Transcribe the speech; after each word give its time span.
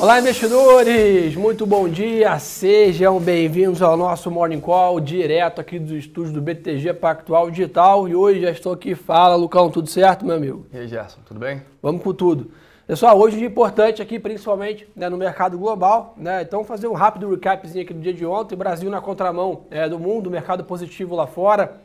Olá, 0.00 0.20
investidores! 0.20 1.34
Muito 1.34 1.66
bom 1.66 1.88
dia! 1.88 2.38
Sejam 2.38 3.18
bem-vindos 3.18 3.82
ao 3.82 3.96
nosso 3.96 4.30
Morning 4.30 4.60
Call, 4.60 5.00
direto 5.00 5.60
aqui 5.60 5.76
dos 5.76 5.90
estúdios 5.90 6.32
do 6.32 6.40
BTG 6.40 6.94
Pactual 6.94 7.50
Digital. 7.50 8.08
E 8.08 8.14
hoje 8.14 8.42
já 8.42 8.50
estou 8.52 8.72
aqui. 8.72 8.94
Fala, 8.94 9.34
Lucão, 9.34 9.68
tudo 9.72 9.88
certo, 9.88 10.24
meu 10.24 10.36
amigo? 10.36 10.64
E 10.72 10.78
aí, 10.78 10.86
Gerson, 10.86 11.18
tudo 11.26 11.40
bem? 11.40 11.62
Vamos 11.82 12.00
com 12.04 12.14
tudo. 12.14 12.52
Pessoal, 12.86 13.18
hoje 13.18 13.34
um 13.34 13.38
dia 13.40 13.48
importante 13.48 14.00
aqui, 14.00 14.20
principalmente 14.20 14.86
né, 14.94 15.08
no 15.08 15.16
mercado 15.16 15.58
global. 15.58 16.14
Né? 16.16 16.42
Então, 16.42 16.62
fazer 16.62 16.86
um 16.86 16.94
rápido 16.94 17.28
recapzinho 17.28 17.82
aqui 17.82 17.92
do 17.92 18.00
dia 18.00 18.14
de 18.14 18.24
ontem. 18.24 18.54
Brasil 18.54 18.88
na 18.88 19.00
contramão 19.00 19.64
é, 19.68 19.88
do 19.88 19.98
mundo, 19.98 20.30
mercado 20.30 20.62
positivo 20.62 21.16
lá 21.16 21.26
fora, 21.26 21.80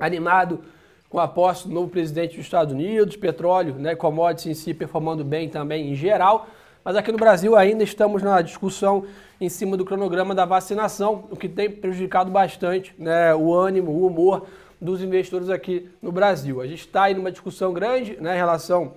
animado 0.00 0.64
com 1.10 1.20
a 1.20 1.28
posse 1.28 1.68
do 1.68 1.74
novo 1.74 1.90
presidente 1.90 2.34
dos 2.34 2.46
Estados 2.46 2.72
Unidos, 2.72 3.14
petróleo, 3.14 3.74
né, 3.74 3.94
commodities 3.94 4.46
em 4.46 4.54
si 4.54 4.72
performando 4.72 5.22
bem 5.22 5.50
também 5.50 5.92
em 5.92 5.94
geral. 5.94 6.46
Mas 6.84 6.96
aqui 6.96 7.12
no 7.12 7.18
Brasil 7.18 7.54
ainda 7.54 7.84
estamos 7.84 8.22
na 8.22 8.42
discussão 8.42 9.06
em 9.40 9.48
cima 9.48 9.76
do 9.76 9.84
cronograma 9.84 10.34
da 10.34 10.44
vacinação, 10.44 11.24
o 11.30 11.36
que 11.36 11.48
tem 11.48 11.70
prejudicado 11.70 12.28
bastante 12.28 12.92
né, 12.98 13.32
o 13.34 13.54
ânimo, 13.54 13.92
o 13.92 14.06
humor 14.06 14.46
dos 14.80 15.00
investidores 15.00 15.48
aqui 15.48 15.88
no 16.02 16.10
Brasil. 16.10 16.60
A 16.60 16.66
gente 16.66 16.80
está 16.80 17.04
aí 17.04 17.14
numa 17.14 17.30
discussão 17.30 17.72
grande 17.72 18.16
né, 18.20 18.34
em 18.34 18.36
relação 18.36 18.94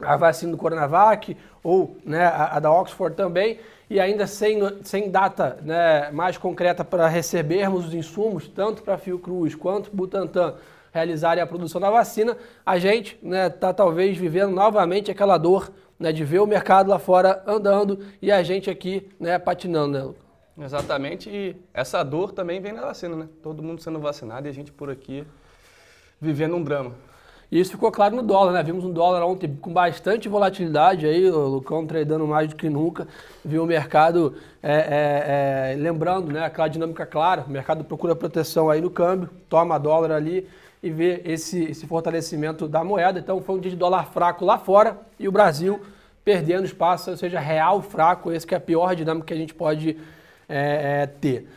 à 0.00 0.16
vacina 0.16 0.52
do 0.52 0.58
Coronavac 0.58 1.36
ou 1.62 1.96
né, 2.04 2.24
a, 2.24 2.56
a 2.56 2.60
da 2.60 2.72
Oxford 2.72 3.16
também, 3.16 3.58
e 3.90 3.98
ainda 3.98 4.26
sem, 4.28 4.60
sem 4.84 5.10
data 5.10 5.58
né, 5.62 6.10
mais 6.12 6.38
concreta 6.38 6.84
para 6.84 7.08
recebermos 7.08 7.86
os 7.86 7.94
insumos, 7.94 8.46
tanto 8.46 8.82
para 8.82 8.96
Fiocruz 8.96 9.56
quanto 9.56 9.90
Butantan 9.90 10.54
realizarem 10.92 11.42
a 11.42 11.46
produção 11.46 11.80
da 11.80 11.90
vacina, 11.90 12.36
a 12.64 12.78
gente 12.78 13.14
está 13.16 13.28
né, 13.28 13.50
tá, 13.50 13.74
talvez 13.74 14.16
vivendo 14.16 14.52
novamente 14.52 15.10
aquela 15.10 15.36
dor 15.36 15.70
né, 15.98 16.12
de 16.12 16.24
ver 16.24 16.40
o 16.40 16.46
mercado 16.46 16.90
lá 16.90 16.98
fora 16.98 17.42
andando 17.46 17.98
e 18.22 18.30
a 18.30 18.42
gente 18.42 18.70
aqui 18.70 19.08
né, 19.18 19.38
patinando, 19.38 19.98
né, 19.98 20.14
Exatamente, 20.60 21.30
e 21.30 21.56
essa 21.72 22.02
dor 22.02 22.32
também 22.32 22.60
vem 22.60 22.72
na 22.72 22.80
vacina, 22.80 23.14
né? 23.14 23.28
Todo 23.44 23.62
mundo 23.62 23.80
sendo 23.80 24.00
vacinado 24.00 24.48
e 24.48 24.50
a 24.50 24.52
gente 24.52 24.72
por 24.72 24.90
aqui 24.90 25.24
vivendo 26.20 26.56
um 26.56 26.62
drama. 26.64 26.92
E 27.50 27.60
isso 27.60 27.70
ficou 27.70 27.92
claro 27.92 28.16
no 28.16 28.22
dólar, 28.22 28.52
né? 28.52 28.62
Vimos 28.62 28.84
um 28.84 28.92
dólar 28.92 29.24
ontem 29.24 29.56
com 29.56 29.72
bastante 29.72 30.28
volatilidade 30.28 31.06
aí, 31.06 31.30
o 31.30 31.46
Lucão 31.46 31.86
tradando 31.86 32.26
mais 32.26 32.48
do 32.48 32.56
que 32.56 32.68
nunca. 32.68 33.06
Viu 33.44 33.62
o 33.62 33.66
mercado 33.66 34.34
é, 34.60 34.72
é, 34.72 35.72
é, 35.72 35.76
lembrando, 35.76 36.32
né? 36.32 36.44
Aquela 36.44 36.66
dinâmica 36.66 37.06
clara, 37.06 37.44
o 37.46 37.50
mercado 37.50 37.84
procura 37.84 38.16
proteção 38.16 38.68
aí 38.68 38.80
no 38.80 38.90
câmbio, 38.90 39.30
toma 39.48 39.78
dólar 39.78 40.10
ali, 40.10 40.46
e 40.82 40.90
ver 40.90 41.22
esse, 41.24 41.64
esse 41.64 41.86
fortalecimento 41.86 42.68
da 42.68 42.84
moeda. 42.84 43.18
Então 43.18 43.40
foi 43.40 43.56
um 43.56 43.60
dia 43.60 43.70
de 43.70 43.76
dólar 43.76 44.06
fraco 44.06 44.44
lá 44.44 44.58
fora 44.58 44.98
e 45.18 45.28
o 45.28 45.32
Brasil 45.32 45.80
perdendo 46.24 46.66
espaço, 46.66 47.10
ou 47.10 47.16
seja, 47.16 47.40
real 47.40 47.80
fraco, 47.80 48.30
esse 48.30 48.46
que 48.46 48.54
é 48.54 48.58
a 48.58 48.60
pior 48.60 48.94
dinâmica 48.94 49.28
que 49.28 49.32
a 49.32 49.36
gente 49.36 49.54
pode 49.54 49.96
é, 50.48 51.02
é, 51.02 51.06
ter. 51.06 51.48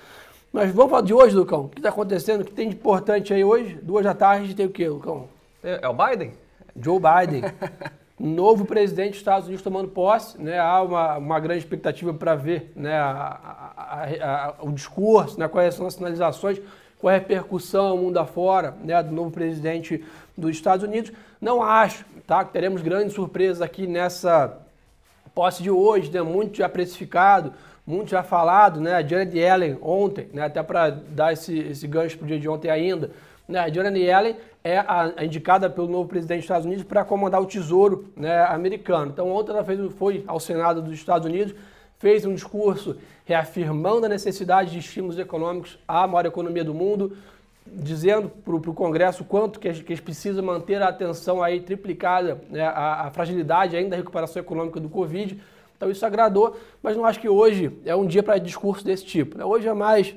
Mas 0.52 0.72
vamos 0.72 0.92
falar 0.92 1.04
de 1.04 1.14
hoje, 1.14 1.36
Lucão. 1.36 1.66
O 1.66 1.70
que 1.70 1.80
está 1.80 1.90
acontecendo? 1.90 2.42
O 2.42 2.46
que 2.46 2.54
tem 2.54 2.70
de 2.70 2.76
importante 2.76 3.34
aí 3.34 3.44
hoje? 3.44 3.78
Duas 3.82 4.04
da 4.04 4.14
tarde 4.14 4.56
tem 4.56 4.66
o 4.66 4.70
quê, 4.70 4.88
Lucão? 4.88 5.28
É, 5.64 5.80
é 5.82 5.90
o 5.90 5.94
Biden? 5.94 6.32
Joe 6.76 7.00
Biden. 7.00 7.44
Novo 8.18 8.66
presidente 8.66 9.12
dos 9.12 9.18
Estados 9.18 9.48
Unidos 9.48 9.64
tomando 9.64 9.88
posse, 9.88 10.40
né? 10.40 10.60
há 10.60 10.82
uma, 10.84 11.18
uma 11.18 11.40
grande 11.40 11.60
expectativa 11.60 12.14
para 12.14 12.36
ver 12.36 12.72
né? 12.76 12.96
A, 12.96 13.74
a, 13.76 14.46
a, 14.46 14.56
o 14.62 14.72
discurso, 14.72 15.40
né? 15.40 15.48
quais 15.48 15.74
são 15.74 15.88
as 15.88 15.96
sinalizações 15.96 16.62
com 17.02 17.10
a 17.10 17.14
repercussão 17.14 17.98
mundo 17.98 18.20
afora 18.20 18.76
né, 18.84 19.02
do 19.02 19.12
novo 19.12 19.32
presidente 19.32 20.06
dos 20.38 20.52
Estados 20.52 20.86
Unidos. 20.86 21.12
Não 21.42 21.64
acho 21.64 22.06
tá, 22.28 22.46
que 22.46 22.54
teremos 22.54 22.82
grandes 22.84 23.16
surpresas 23.16 23.62
aqui 23.62 23.88
nessa 23.88 24.60
posse 25.34 25.64
de 25.64 25.72
hoje, 25.72 26.12
né, 26.12 26.22
muito 26.22 26.58
já 26.58 26.70
precificado, 26.70 27.52
muito 27.86 28.12
já 28.12 28.22
falado. 28.22 28.80
Né, 28.80 28.94
a 28.94 29.02
Janet 29.02 29.36
Yellen 29.36 29.78
ontem, 29.82 30.30
né, 30.32 30.44
até 30.44 30.62
para 30.62 30.92
dar 30.92 31.34
esse, 31.34 31.58
esse 31.58 31.88
gancho 31.88 32.18
para 32.18 32.26
o 32.26 32.28
dia 32.28 32.40
de 32.40 32.48
ontem 32.48 32.70
ainda, 32.70 33.10
né, 33.48 33.60
a 33.60 33.70
Janet 33.70 34.00
Yellen 34.00 34.36
é 34.64 34.78
a, 34.78 35.12
a 35.18 35.26
indicada 35.26 35.72
pelo 35.72 35.88
novo 35.88 36.08
presidente 36.08 36.38
dos 36.38 36.46
Estados 36.46 36.68
Unidos 36.68 36.84
para 36.84 37.04
comandar 37.04 37.42
o 37.42 37.48
Tesouro 37.48 38.06
né, 38.16 38.44
americano. 38.44 39.12
Então 39.12 39.32
ontem 39.32 39.52
ela 39.52 39.64
fez, 39.64 39.80
foi 39.94 40.24
ao 40.28 40.40
Senado 40.40 40.84
dos 40.84 40.94
Estados 40.94 41.26
Unidos 41.26 41.56
fez 42.02 42.26
um 42.26 42.34
discurso 42.34 42.98
reafirmando 43.26 44.08
a 44.08 44.10
necessidade 44.10 44.72
de 44.72 44.80
estímulos 44.80 45.20
econômicos 45.20 45.78
à 45.88 46.08
maior 46.08 46.26
economia 46.26 46.64
do 46.64 46.74
mundo, 46.74 47.16
dizendo 47.66 48.28
para 48.28 48.56
o 48.56 48.74
Congresso 48.74 49.24
quanto 49.24 49.60
que 49.60 49.68
eles 49.68 50.00
precisam 50.00 50.44
manter 50.44 50.82
a 50.82 50.90
atenção 50.90 51.44
aí 51.44 51.62
triplicada, 51.62 52.42
né, 52.50 52.64
a, 52.66 53.06
a, 53.06 53.12
fragilidade 53.12 53.78
ainda 53.78 53.92
da 53.92 53.96
recuperação 53.98 54.42
econômica 54.42 54.80
do 54.80 54.90
Covid. 54.90 55.40
Então 55.78 55.92
isso 55.92 56.04
agradou, 56.04 56.60
mas 56.82 56.98
não 56.98 57.06
acho 57.06 57.20
que 57.20 57.30
hoje 57.30 57.72
é 57.86 57.96
um 57.96 58.08
dia 58.08 58.24
para 58.24 58.40
discurso 58.40 58.84
desse 58.84 59.06
tipo. 59.06 59.38
Né? 59.38 59.46
Hoje 59.46 59.68
é 59.68 59.74
mais 59.74 60.16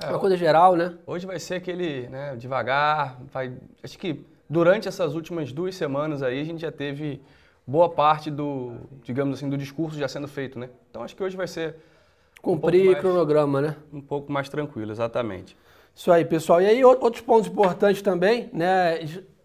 é, 0.00 0.08
uma 0.08 0.20
coisa 0.20 0.36
geral, 0.36 0.76
né? 0.76 0.94
Hoje 1.04 1.26
vai 1.26 1.40
ser 1.40 1.56
aquele, 1.56 2.08
né, 2.08 2.36
devagar, 2.36 3.18
vai... 3.32 3.52
Acho 3.82 3.98
que 3.98 4.24
durante 4.48 4.86
essas 4.86 5.16
últimas 5.16 5.50
duas 5.50 5.74
semanas 5.74 6.22
aí 6.22 6.40
a 6.40 6.44
gente 6.44 6.60
já 6.60 6.70
teve 6.70 7.20
boa 7.68 7.90
parte 7.90 8.30
do, 8.30 8.76
digamos 9.02 9.36
assim, 9.36 9.50
do 9.50 9.58
discurso 9.58 9.98
já 9.98 10.08
sendo 10.08 10.26
feito, 10.26 10.58
né? 10.58 10.70
Então 10.88 11.02
acho 11.02 11.14
que 11.14 11.22
hoje 11.22 11.36
vai 11.36 11.46
ser 11.46 11.76
cumprir 12.40 12.82
um 12.82 12.92
mais, 12.92 12.98
cronograma, 12.98 13.60
né? 13.60 13.76
Um 13.92 14.00
pouco 14.00 14.32
mais 14.32 14.48
tranquilo, 14.48 14.90
exatamente. 14.90 15.54
Isso 15.94 16.10
aí, 16.10 16.24
pessoal. 16.24 16.62
E 16.62 16.66
aí 16.66 16.82
outros 16.82 17.20
pontos 17.20 17.46
importantes 17.46 18.00
também, 18.00 18.48
né? 18.54 18.98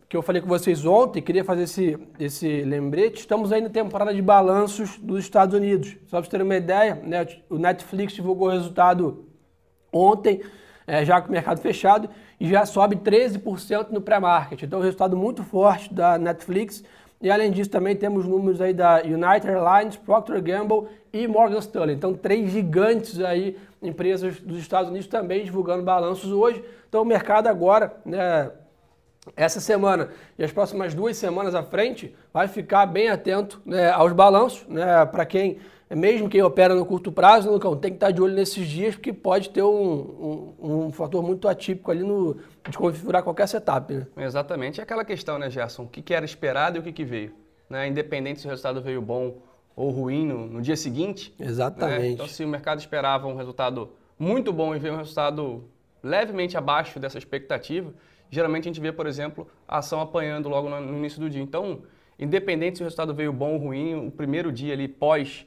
Que 0.07 0.15
eu 0.15 0.21
falei 0.21 0.41
com 0.41 0.47
vocês 0.47 0.85
ontem, 0.85 1.21
queria 1.21 1.43
fazer 1.43 1.63
esse, 1.63 1.99
esse 2.17 2.61
lembrete. 2.61 3.19
Estamos 3.19 3.51
aí 3.51 3.59
na 3.59 3.69
temporada 3.69 4.13
de 4.13 4.21
balanços 4.21 4.97
dos 4.99 5.19
Estados 5.19 5.53
Unidos. 5.53 5.97
Só 6.05 6.11
para 6.11 6.21
vocês 6.21 6.29
terem 6.29 6.45
uma 6.45 6.55
ideia, 6.55 6.95
né? 7.03 7.27
O 7.49 7.57
Netflix 7.57 8.13
divulgou 8.13 8.47
o 8.47 8.51
resultado 8.51 9.25
ontem, 9.91 10.41
é, 10.87 11.03
já 11.03 11.19
com 11.19 11.27
o 11.27 11.31
mercado 11.31 11.59
fechado, 11.59 12.09
e 12.39 12.47
já 12.47 12.65
sobe 12.65 12.95
13% 12.95 13.89
no 13.89 13.99
pré-market. 13.99 14.63
Então, 14.63 14.79
um 14.79 14.83
resultado 14.83 15.17
muito 15.17 15.43
forte 15.43 15.93
da 15.93 16.17
Netflix. 16.17 16.83
E 17.23 17.31
além 17.31 17.51
disso, 17.51 17.69
também 17.69 17.95
temos 17.95 18.27
números 18.27 18.59
aí 18.59 18.73
da 18.73 19.01
United 19.01 19.47
Airlines, 19.47 19.95
Procter 19.95 20.43
Gamble 20.43 20.89
e 21.13 21.25
Morgan 21.25 21.59
Stanley. 21.59 21.95
Então, 21.95 22.13
três 22.13 22.51
gigantes 22.51 23.17
aí, 23.21 23.57
empresas 23.81 24.41
dos 24.41 24.57
Estados 24.57 24.89
Unidos 24.89 25.07
também 25.07 25.45
divulgando 25.45 25.83
balanços 25.83 26.29
hoje. 26.33 26.61
Então, 26.89 27.01
o 27.01 27.05
mercado 27.05 27.47
agora, 27.47 27.95
né, 28.05 28.51
essa 29.37 29.61
semana 29.61 30.09
e 30.37 30.43
as 30.43 30.51
próximas 30.51 30.93
duas 30.93 31.15
semanas 31.15 31.55
à 31.55 31.63
frente, 31.63 32.13
vai 32.33 32.49
ficar 32.49 32.85
bem 32.87 33.07
atento 33.07 33.61
né, 33.65 33.89
aos 33.89 34.11
balanços, 34.11 34.67
né, 34.67 35.05
para 35.05 35.25
quem 35.25 35.59
mesmo 35.95 36.29
quem 36.29 36.41
opera 36.41 36.73
no 36.73 36.85
curto 36.85 37.11
prazo, 37.11 37.51
Lucão, 37.51 37.75
tem 37.75 37.91
que 37.91 37.97
estar 37.97 38.11
de 38.11 38.21
olho 38.21 38.33
nesses 38.33 38.67
dias, 38.67 38.95
porque 38.95 39.11
pode 39.11 39.49
ter 39.49 39.61
um, 39.61 40.53
um, 40.59 40.85
um 40.85 40.91
fator 40.91 41.21
muito 41.21 41.47
atípico 41.47 41.91
ali 41.91 42.03
no, 42.03 42.37
de 42.69 42.77
configurar 42.77 43.21
qualquer 43.23 43.47
setup. 43.47 43.93
Né? 43.93 44.07
Exatamente. 44.17 44.79
É 44.79 44.83
aquela 44.83 45.03
questão, 45.03 45.37
né, 45.37 45.49
Gerson? 45.49 45.83
O 45.83 45.87
que, 45.87 46.01
que 46.01 46.13
era 46.13 46.25
esperado 46.25 46.77
e 46.77 46.79
o 46.79 46.83
que, 46.83 46.91
que 46.91 47.03
veio. 47.03 47.33
Né? 47.69 47.87
Independente 47.87 48.39
se 48.39 48.47
o 48.47 48.49
resultado 48.49 48.81
veio 48.81 49.01
bom 49.01 49.37
ou 49.75 49.89
ruim 49.89 50.25
no, 50.25 50.47
no 50.47 50.61
dia 50.61 50.75
seguinte. 50.75 51.33
Né? 51.37 51.47
Exatamente. 51.47 51.99
Né? 51.99 52.07
Então, 52.09 52.27
se 52.27 52.43
o 52.43 52.47
mercado 52.47 52.79
esperava 52.79 53.27
um 53.27 53.35
resultado 53.35 53.89
muito 54.17 54.53
bom 54.53 54.75
e 54.75 54.79
veio 54.79 54.93
um 54.93 54.97
resultado 54.97 55.63
levemente 56.01 56.57
abaixo 56.57 56.99
dessa 56.99 57.17
expectativa, 57.17 57.93
geralmente 58.29 58.63
a 58.63 58.69
gente 58.71 58.81
vê, 58.81 58.91
por 58.91 59.07
exemplo, 59.07 59.47
a 59.67 59.79
ação 59.79 59.99
apanhando 60.01 60.49
logo 60.49 60.69
no, 60.69 60.79
no 60.79 60.97
início 60.97 61.19
do 61.19 61.29
dia. 61.29 61.41
Então, 61.41 61.81
independente 62.17 62.77
se 62.77 62.83
o 62.83 62.85
resultado 62.85 63.13
veio 63.13 63.33
bom 63.33 63.53
ou 63.53 63.57
ruim, 63.57 64.07
o 64.07 64.11
primeiro 64.11 64.51
dia 64.51 64.73
ali 64.73 64.87
pós 64.87 65.45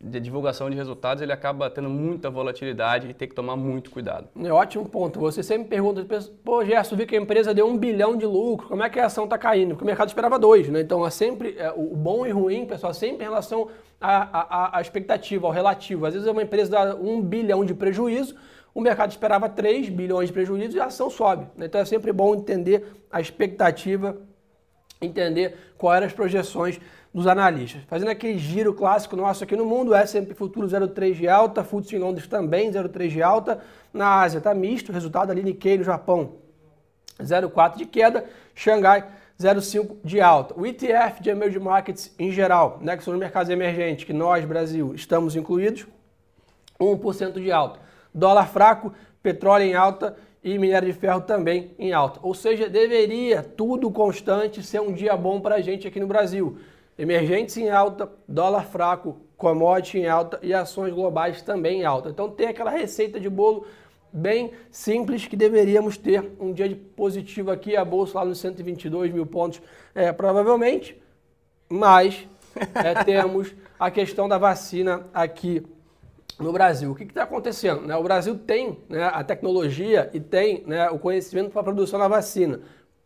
de 0.00 0.20
divulgação 0.20 0.68
de 0.68 0.76
resultados, 0.76 1.22
ele 1.22 1.32
acaba 1.32 1.70
tendo 1.70 1.88
muita 1.88 2.28
volatilidade 2.28 3.08
e 3.08 3.14
tem 3.14 3.26
que 3.26 3.34
tomar 3.34 3.56
muito 3.56 3.90
cuidado. 3.90 4.28
É 4.42 4.52
ótimo 4.52 4.86
ponto. 4.88 5.18
Você 5.20 5.42
sempre 5.42 5.68
pergunta, 5.68 6.04
pô, 6.44 6.64
Gerson, 6.64 6.96
vi 6.96 7.06
que 7.06 7.16
a 7.16 7.20
empresa 7.20 7.54
deu 7.54 7.66
um 7.66 7.76
bilhão 7.76 8.16
de 8.16 8.26
lucro, 8.26 8.68
como 8.68 8.82
é 8.82 8.90
que 8.90 9.00
a 9.00 9.06
ação 9.06 9.24
está 9.24 9.38
caindo? 9.38 9.70
Porque 9.70 9.84
o 9.84 9.86
mercado 9.86 10.08
esperava 10.08 10.38
dois, 10.38 10.68
né? 10.68 10.80
Então, 10.80 11.06
é 11.06 11.10
sempre, 11.10 11.56
é, 11.58 11.72
o 11.74 11.96
bom 11.96 12.26
e 12.26 12.30
ruim, 12.30 12.66
pessoal, 12.66 12.92
sempre 12.92 13.24
em 13.24 13.28
relação 13.28 13.68
à, 14.00 14.74
à, 14.74 14.78
à 14.78 14.80
expectativa, 14.80 15.46
ao 15.46 15.52
relativo. 15.52 16.04
Às 16.04 16.14
vezes 16.14 16.28
uma 16.28 16.42
empresa 16.42 16.70
dá 16.70 16.94
um 16.94 17.22
bilhão 17.22 17.64
de 17.64 17.72
prejuízo, 17.72 18.34
o 18.74 18.80
mercado 18.80 19.10
esperava 19.10 19.48
3 19.48 19.88
bilhões 19.88 20.28
de 20.28 20.32
prejuízo 20.32 20.76
e 20.76 20.80
a 20.80 20.86
ação 20.86 21.08
sobe. 21.08 21.46
Né? 21.56 21.66
Então 21.66 21.80
é 21.80 21.84
sempre 21.84 22.12
bom 22.12 22.34
entender 22.34 22.84
a 23.10 23.20
expectativa, 23.20 24.16
entender 25.00 25.56
quais 25.78 25.98
eram 25.98 26.06
as 26.08 26.12
projeções 26.12 26.80
dos 27.14 27.28
analistas. 27.28 27.82
Fazendo 27.86 28.10
aquele 28.10 28.36
giro 28.36 28.74
clássico 28.74 29.14
nosso 29.14 29.44
aqui 29.44 29.54
no 29.54 29.64
mundo, 29.64 29.94
S&P 29.94 30.34
Futuro 30.34 30.66
0,3 30.66 31.14
de 31.14 31.28
alta, 31.28 31.62
FTSE 31.62 31.94
em 31.94 32.00
Londres 32.00 32.26
também 32.26 32.72
0,3 32.72 33.08
de 33.08 33.22
alta, 33.22 33.60
na 33.92 34.20
Ásia 34.22 34.38
está 34.38 34.52
misto, 34.52 34.90
resultado 34.90 35.30
ali 35.30 35.44
Nikkei 35.44 35.78
no 35.78 35.84
Japão 35.84 36.32
0,4 37.20 37.76
de 37.76 37.86
queda, 37.86 38.24
Xangai 38.52 39.04
0,5 39.40 39.98
de 40.02 40.20
alta. 40.20 40.58
O 40.58 40.66
ETF 40.66 41.22
de 41.22 41.30
Emerging 41.30 41.60
Markets 41.60 42.12
em 42.18 42.32
geral, 42.32 42.80
né, 42.82 42.96
que 42.96 43.04
são 43.04 43.14
os 43.14 43.20
mercados 43.20 43.48
emergentes, 43.48 44.04
que 44.04 44.12
nós, 44.12 44.44
Brasil, 44.44 44.92
estamos 44.96 45.36
incluídos, 45.36 45.86
1% 46.80 47.34
de 47.34 47.52
alta. 47.52 47.78
Dólar 48.12 48.48
fraco, 48.48 48.92
petróleo 49.22 49.64
em 49.64 49.74
alta 49.74 50.16
e 50.42 50.58
minério 50.58 50.92
de 50.92 50.98
ferro 50.98 51.20
também 51.20 51.70
em 51.78 51.92
alta. 51.92 52.18
Ou 52.22 52.34
seja, 52.34 52.68
deveria 52.68 53.40
tudo 53.42 53.88
constante 53.92 54.64
ser 54.64 54.80
um 54.80 54.92
dia 54.92 55.16
bom 55.16 55.40
para 55.40 55.54
a 55.54 55.60
gente 55.60 55.86
aqui 55.86 56.00
no 56.00 56.08
Brasil. 56.08 56.58
Emergentes 56.98 57.56
em 57.56 57.70
alta, 57.70 58.10
dólar 58.28 58.64
fraco, 58.64 59.20
commodity 59.36 59.98
em 59.98 60.06
alta 60.06 60.38
e 60.42 60.54
ações 60.54 60.92
globais 60.92 61.42
também 61.42 61.80
em 61.80 61.84
alta. 61.84 62.08
Então 62.08 62.30
tem 62.30 62.46
aquela 62.46 62.70
receita 62.70 63.18
de 63.18 63.28
bolo 63.28 63.66
bem 64.12 64.52
simples 64.70 65.26
que 65.26 65.36
deveríamos 65.36 65.96
ter 65.96 66.32
um 66.38 66.52
dia 66.52 66.68
de 66.68 66.76
positivo 66.76 67.50
aqui, 67.50 67.76
a 67.76 67.84
bolsa 67.84 68.18
lá 68.18 68.24
nos 68.24 68.38
122 68.38 69.12
mil 69.12 69.26
pontos, 69.26 69.60
é, 69.92 70.12
provavelmente, 70.12 70.96
mas 71.68 72.26
é, 72.76 72.94
temos 73.02 73.52
a 73.78 73.90
questão 73.90 74.28
da 74.28 74.38
vacina 74.38 75.06
aqui 75.12 75.66
no 76.38 76.52
Brasil. 76.52 76.92
O 76.92 76.94
que 76.94 77.02
está 77.02 77.24
acontecendo? 77.24 77.82
Né? 77.82 77.96
O 77.96 78.02
Brasil 78.04 78.38
tem 78.38 78.78
né, 78.88 79.04
a 79.12 79.24
tecnologia 79.24 80.10
e 80.14 80.20
tem 80.20 80.62
né, 80.64 80.88
o 80.90 80.98
conhecimento 80.98 81.50
para 81.50 81.60
a 81.60 81.64
produção 81.64 81.98
da 81.98 82.06
vacina, 82.06 82.60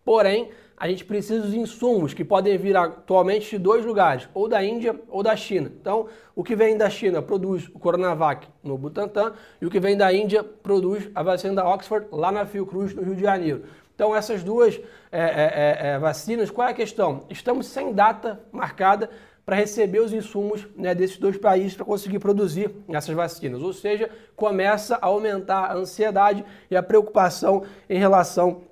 porém 0.05 0.51
a 0.79 0.89
gente 0.89 1.05
precisa 1.05 1.41
dos 1.41 1.55
insumos 1.55 2.15
que 2.15 2.25
podem 2.25 2.57
vir 2.57 2.77
atualmente 2.77 3.51
de 3.51 3.59
dois 3.59 3.85
lugares, 3.85 4.29
ou 4.33 4.49
da 4.49 4.63
Índia 4.63 4.95
ou 5.09 5.23
da 5.23 5.35
China. 5.35 5.73
Então, 5.81 6.07
o 6.37 6.45
que 6.45 6.55
vem 6.55 6.77
da 6.77 6.89
China 6.89 7.21
produz 7.21 7.69
o 7.75 7.79
Coronavac 7.79 8.47
no 8.63 8.79
Butantan 8.79 9.33
e 9.61 9.67
o 9.67 9.71
que 9.71 9.81
vem 9.81 9.97
da 9.97 10.13
Índia 10.13 10.45
produz 10.45 11.11
a 11.15 11.23
vacina 11.23 11.55
da 11.55 11.69
Oxford 11.69 12.07
lá 12.13 12.31
na 12.31 12.47
Fiocruz, 12.47 12.95
no 12.95 13.03
Rio 13.03 13.17
de 13.17 13.23
Janeiro. 13.23 13.65
Então, 13.95 14.15
essas 14.15 14.45
duas 14.45 14.81
é, 15.11 15.21
é, 15.21 15.21
é, 15.21 15.89
é 15.89 15.99
vacinas, 15.99 16.51
qual 16.51 16.69
é 16.69 16.71
a 16.71 16.75
questão? 16.75 17.25
Estamos 17.29 17.67
sem 17.67 17.93
data 17.93 18.41
marcada 18.53 19.11
para 19.45 19.57
receber 19.57 20.01
os 20.01 20.13
insumos 20.13 20.69
né, 20.77 20.95
desses 20.95 21.17
dois 21.17 21.39
países 21.39 21.75
para 21.75 21.85
conseguir 21.85 22.19
produzir 22.19 22.71
essas 22.87 23.15
vacinas. 23.15 23.63
Ou 23.63 23.73
seja, 23.73 24.11
começa 24.37 24.97
a 24.97 25.07
aumentar 25.07 25.71
a 25.71 25.75
ansiedade 25.75 26.45
e 26.71 26.77
a 26.77 26.83
preocupação 26.83 27.65
em 27.89 27.99
relação 27.99 28.68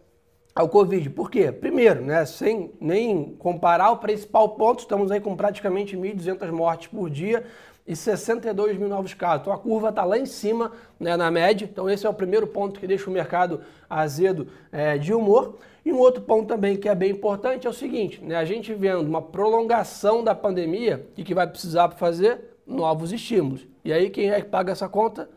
ao 0.57 0.71
Covid. 0.71 1.11
Por 1.11 1.31
quê? 1.31 1.53
Primeiro, 1.53 2.01
né, 2.01 2.25
sem 2.25 2.73
nem 2.81 3.37
comparar 3.39 3.91
o 3.91 3.99
principal 3.99 4.49
ponto, 4.49 4.81
estamos 4.81 5.11
aí 5.11 5.21
com 5.21 5.37
praticamente 5.37 5.95
1.200 5.95 6.51
mortes 6.51 6.89
por 6.89 7.11
dia 7.11 7.45
e 7.87 7.95
62 7.95 8.79
mil 8.79 8.89
novos 8.89 9.13
casos. 9.13 9.43
Então 9.43 9.53
a 9.53 9.59
curva 9.59 9.91
está 9.91 10.03
lá 10.03 10.19
em 10.19 10.25
cima, 10.25 10.73
né, 10.99 11.15
na 11.15 11.31
média. 11.31 11.69
Então 11.71 11.91
esse 11.91 12.07
é 12.07 12.09
o 12.09 12.15
primeiro 12.15 12.47
ponto 12.47 12.81
que 12.81 12.87
deixa 12.87 13.11
o 13.11 13.13
mercado 13.13 13.61
azedo 13.89 14.49
é, 14.73 14.97
de 14.97 15.13
humor. 15.13 15.59
E 15.85 15.93
um 15.93 15.99
outro 15.99 16.23
ponto 16.23 16.49
também 16.49 16.77
que 16.79 16.89
é 16.89 16.95
bem 16.95 17.13
importante 17.13 17.67
é 17.67 17.71
o 17.71 17.75
seguinte, 17.75 18.25
né, 18.25 18.35
a 18.35 18.45
gente 18.45 18.73
vendo 18.73 19.07
uma 19.07 19.21
prolongação 19.21 20.25
da 20.25 20.35
pandemia 20.35 21.07
e 21.19 21.23
que 21.23 21.35
vai 21.35 21.47
precisar 21.47 21.91
fazer 21.91 22.41
novos 22.67 23.13
estímulos. 23.13 23.69
E 23.85 23.93
aí 23.93 24.09
quem 24.09 24.31
é 24.31 24.41
que 24.41 24.49
paga 24.49 24.73
essa 24.73 24.89
conta? 24.89 25.29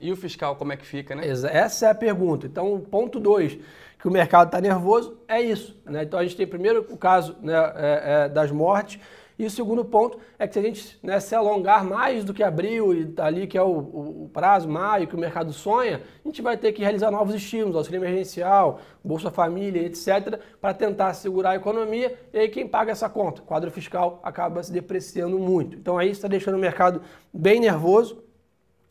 E 0.00 0.10
o 0.10 0.16
fiscal, 0.16 0.56
como 0.56 0.72
é 0.72 0.76
que 0.76 0.86
fica, 0.86 1.14
né? 1.14 1.28
Essa 1.28 1.86
é 1.86 1.90
a 1.90 1.94
pergunta. 1.94 2.46
Então, 2.46 2.80
ponto 2.80 3.20
2, 3.20 3.58
que 4.00 4.08
o 4.08 4.10
mercado 4.10 4.46
está 4.46 4.60
nervoso, 4.60 5.18
é 5.28 5.40
isso. 5.40 5.78
Né? 5.84 6.04
Então, 6.04 6.18
a 6.18 6.22
gente 6.22 6.36
tem 6.36 6.46
primeiro 6.46 6.86
o 6.88 6.96
caso 6.96 7.36
né, 7.42 7.54
é, 7.76 8.24
é, 8.24 8.28
das 8.28 8.50
mortes, 8.50 8.98
e 9.40 9.46
o 9.46 9.50
segundo 9.50 9.82
ponto 9.82 10.18
é 10.38 10.46
que 10.46 10.52
se 10.52 10.58
a 10.58 10.62
gente 10.62 10.98
né, 11.02 11.18
se 11.18 11.34
alongar 11.34 11.82
mais 11.82 12.24
do 12.24 12.34
que 12.34 12.42
abril 12.42 12.92
e 12.92 13.06
tá 13.06 13.24
ali 13.24 13.46
que 13.46 13.56
é 13.56 13.62
o, 13.62 13.78
o, 14.24 14.30
prazo, 14.30 14.68
maio, 14.68 15.06
que 15.06 15.14
o 15.14 15.18
mercado 15.18 15.50
sonha, 15.50 16.02
a 16.22 16.28
gente 16.28 16.42
vai 16.42 16.58
ter 16.58 16.72
que 16.72 16.82
realizar 16.82 17.10
novos 17.10 17.34
estímulos, 17.34 17.74
auxílio 17.74 18.00
emergencial, 18.00 18.80
Bolsa 19.02 19.30
Família, 19.30 19.80
etc., 19.82 20.38
para 20.60 20.74
tentar 20.74 21.14
segurar 21.14 21.52
a 21.52 21.56
economia. 21.56 22.18
E 22.34 22.38
aí 22.38 22.48
quem 22.50 22.68
paga 22.68 22.92
essa 22.92 23.08
conta? 23.08 23.40
O 23.40 23.44
quadro 23.46 23.70
fiscal 23.70 24.20
acaba 24.22 24.62
se 24.62 24.70
depreciando 24.70 25.38
muito. 25.38 25.74
Então 25.74 25.96
aí 25.96 26.10
está 26.10 26.28
deixando 26.28 26.56
o 26.56 26.60
mercado 26.60 27.00
bem 27.32 27.60
nervoso. 27.60 28.22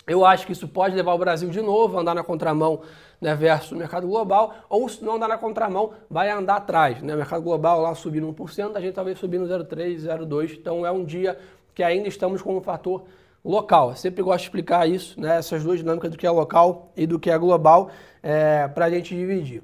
Eu 0.10 0.26
acho 0.26 0.46
que 0.46 0.52
isso 0.52 0.68
pode 0.68 0.96
levar 0.96 1.14
o 1.14 1.18
Brasil 1.18 1.50
de 1.50 1.62
novo 1.62 1.98
a 1.98 2.02
andar 2.02 2.16
na 2.16 2.24
contramão 2.24 2.82
né, 3.22 3.36
versus 3.36 3.72
o 3.72 3.76
mercado 3.76 4.08
global, 4.08 4.56
ou 4.68 4.90
se 4.90 5.04
não 5.04 5.16
andar 5.16 5.28
na 5.28 5.38
contramão, 5.38 5.92
vai 6.10 6.32
andar 6.32 6.56
atrás. 6.56 7.02
Né? 7.02 7.14
O 7.14 7.18
mercado 7.18 7.44
global 7.44 7.82
lá 7.82 7.94
subindo 7.94 8.28
1%, 8.34 8.76
a 8.76 8.82
gente 8.82 8.94
talvez 8.94 9.20
subindo 9.20 9.46
0,3%, 9.46 10.00
0,2%. 10.28 10.58
Então 10.60 10.86
é 10.86 10.92
um 10.92 11.06
dia 11.06 11.38
que 11.76 11.84
ainda 11.84 12.08
estamos 12.08 12.42
com 12.42 12.58
um 12.58 12.62
fator 12.62 13.04
local. 13.46 13.92
Eu 13.92 13.96
sempre 13.96 14.24
gosto 14.24 14.40
de 14.40 14.44
explicar 14.46 14.90
isso, 14.90 15.20
né, 15.20 15.38
essas 15.38 15.64
duas 15.64 15.80
dinâmicas 15.80 16.10
do 16.10 16.18
que 16.18 16.26
é 16.26 16.32
local 16.32 16.92
e 16.98 17.06
do 17.06 17.20
que 17.20 17.30
é 17.30 17.38
global, 17.38 17.92
é, 18.24 18.68
para 18.68 18.86
a 18.86 18.90
gente 18.90 19.16
dividir. 19.16 19.62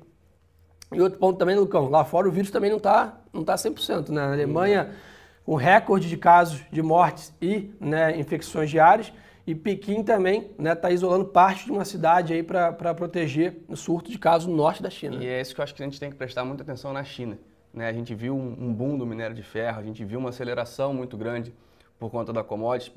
E 0.93 1.01
outro 1.01 1.17
ponto 1.17 1.37
também, 1.37 1.55
Lucão, 1.55 1.89
lá 1.89 2.05
fora 2.05 2.27
o 2.27 2.31
vírus 2.31 2.51
também 2.51 2.69
não 2.69 2.77
está 2.77 3.17
não 3.33 3.43
tá 3.43 3.55
100%. 3.55 4.09
Né? 4.09 4.21
Na 4.21 4.31
Alemanha, 4.31 4.91
um 5.47 5.55
recorde 5.55 6.07
de 6.07 6.17
casos 6.17 6.61
de 6.71 6.81
mortes 6.81 7.33
e 7.41 7.73
né, 7.79 8.17
infecções 8.17 8.69
diárias. 8.69 9.11
E 9.47 9.53
Pequim 9.53 10.03
também 10.03 10.41
está 10.41 10.63
né, 10.63 10.75
tá 10.75 10.89
isolando 10.89 11.25
parte 11.25 11.65
de 11.65 11.71
uma 11.71 11.85
cidade 11.85 12.33
aí 12.33 12.41
para 12.41 12.95
proteger 12.95 13.57
o 13.67 13.75
surto 13.75 14.09
de 14.09 14.17
casos 14.17 14.47
no 14.47 14.55
norte 14.55 14.81
da 14.81 14.89
China. 14.89 15.23
E 15.23 15.27
é 15.27 15.39
isso 15.39 15.53
que 15.53 15.61
eu 15.61 15.63
acho 15.63 15.75
que 15.75 15.83
a 15.83 15.85
gente 15.85 15.99
tem 15.99 16.09
que 16.09 16.15
prestar 16.15 16.43
muita 16.43 16.63
atenção 16.63 16.91
na 16.91 17.03
China. 17.03 17.37
Né? 17.71 17.87
A 17.87 17.93
gente 17.93 18.15
viu 18.15 18.35
um 18.35 18.73
boom 18.73 18.97
do 18.97 19.05
minério 19.05 19.35
de 19.35 19.43
ferro, 19.43 19.79
a 19.79 19.83
gente 19.83 20.03
viu 20.03 20.17
uma 20.17 20.29
aceleração 20.29 20.93
muito 20.93 21.15
grande 21.15 21.53
por 21.99 22.09
conta 22.09 22.33
da 22.33 22.43
commodity, 22.43 22.93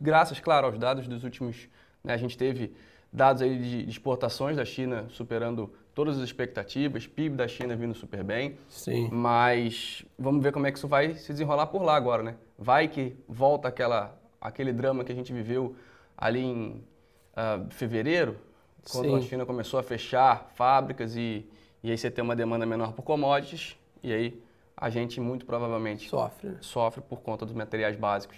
graças, 0.00 0.38
claro, 0.38 0.66
aos 0.66 0.78
dados 0.78 1.08
dos 1.08 1.24
últimos... 1.24 1.68
Né, 2.04 2.12
a 2.12 2.16
gente 2.16 2.36
teve 2.36 2.72
dados 3.12 3.40
aí 3.40 3.58
de 3.58 3.88
exportações 3.88 4.56
da 4.56 4.64
China 4.64 5.06
superando 5.08 5.72
todas 5.94 6.18
as 6.18 6.24
expectativas, 6.24 7.06
PIB 7.06 7.36
da 7.36 7.48
China 7.48 7.74
vindo 7.74 7.94
super 7.94 8.22
bem. 8.22 8.58
Sim. 8.68 9.08
Mas 9.10 10.04
vamos 10.18 10.42
ver 10.42 10.52
como 10.52 10.66
é 10.66 10.70
que 10.70 10.76
isso 10.76 10.86
vai 10.86 11.14
se 11.14 11.32
desenrolar 11.32 11.68
por 11.68 11.82
lá 11.82 11.96
agora, 11.96 12.22
né? 12.22 12.34
Vai 12.58 12.86
que 12.86 13.16
volta 13.26 13.68
aquela 13.68 14.14
aquele 14.46 14.72
drama 14.72 15.02
que 15.02 15.10
a 15.10 15.14
gente 15.14 15.32
viveu 15.32 15.74
ali 16.16 16.40
em 16.40 16.84
uh, 17.34 17.68
fevereiro, 17.70 18.36
quando 18.90 19.08
Sim. 19.08 19.16
a 19.16 19.20
China 19.20 19.44
começou 19.44 19.80
a 19.80 19.82
fechar 19.82 20.52
fábricas 20.54 21.16
e, 21.16 21.44
e 21.82 21.90
aí 21.90 21.98
você 21.98 22.10
tem 22.10 22.22
uma 22.22 22.36
demanda 22.36 22.64
menor 22.64 22.92
por 22.92 23.02
commodities 23.02 23.76
e 24.02 24.12
aí 24.12 24.42
a 24.76 24.88
gente 24.88 25.20
muito 25.20 25.44
provavelmente 25.44 26.08
sofre, 26.08 26.56
sofre 26.60 27.02
por 27.02 27.20
conta 27.22 27.44
dos 27.44 27.54
materiais 27.54 27.96
básicos 27.96 28.36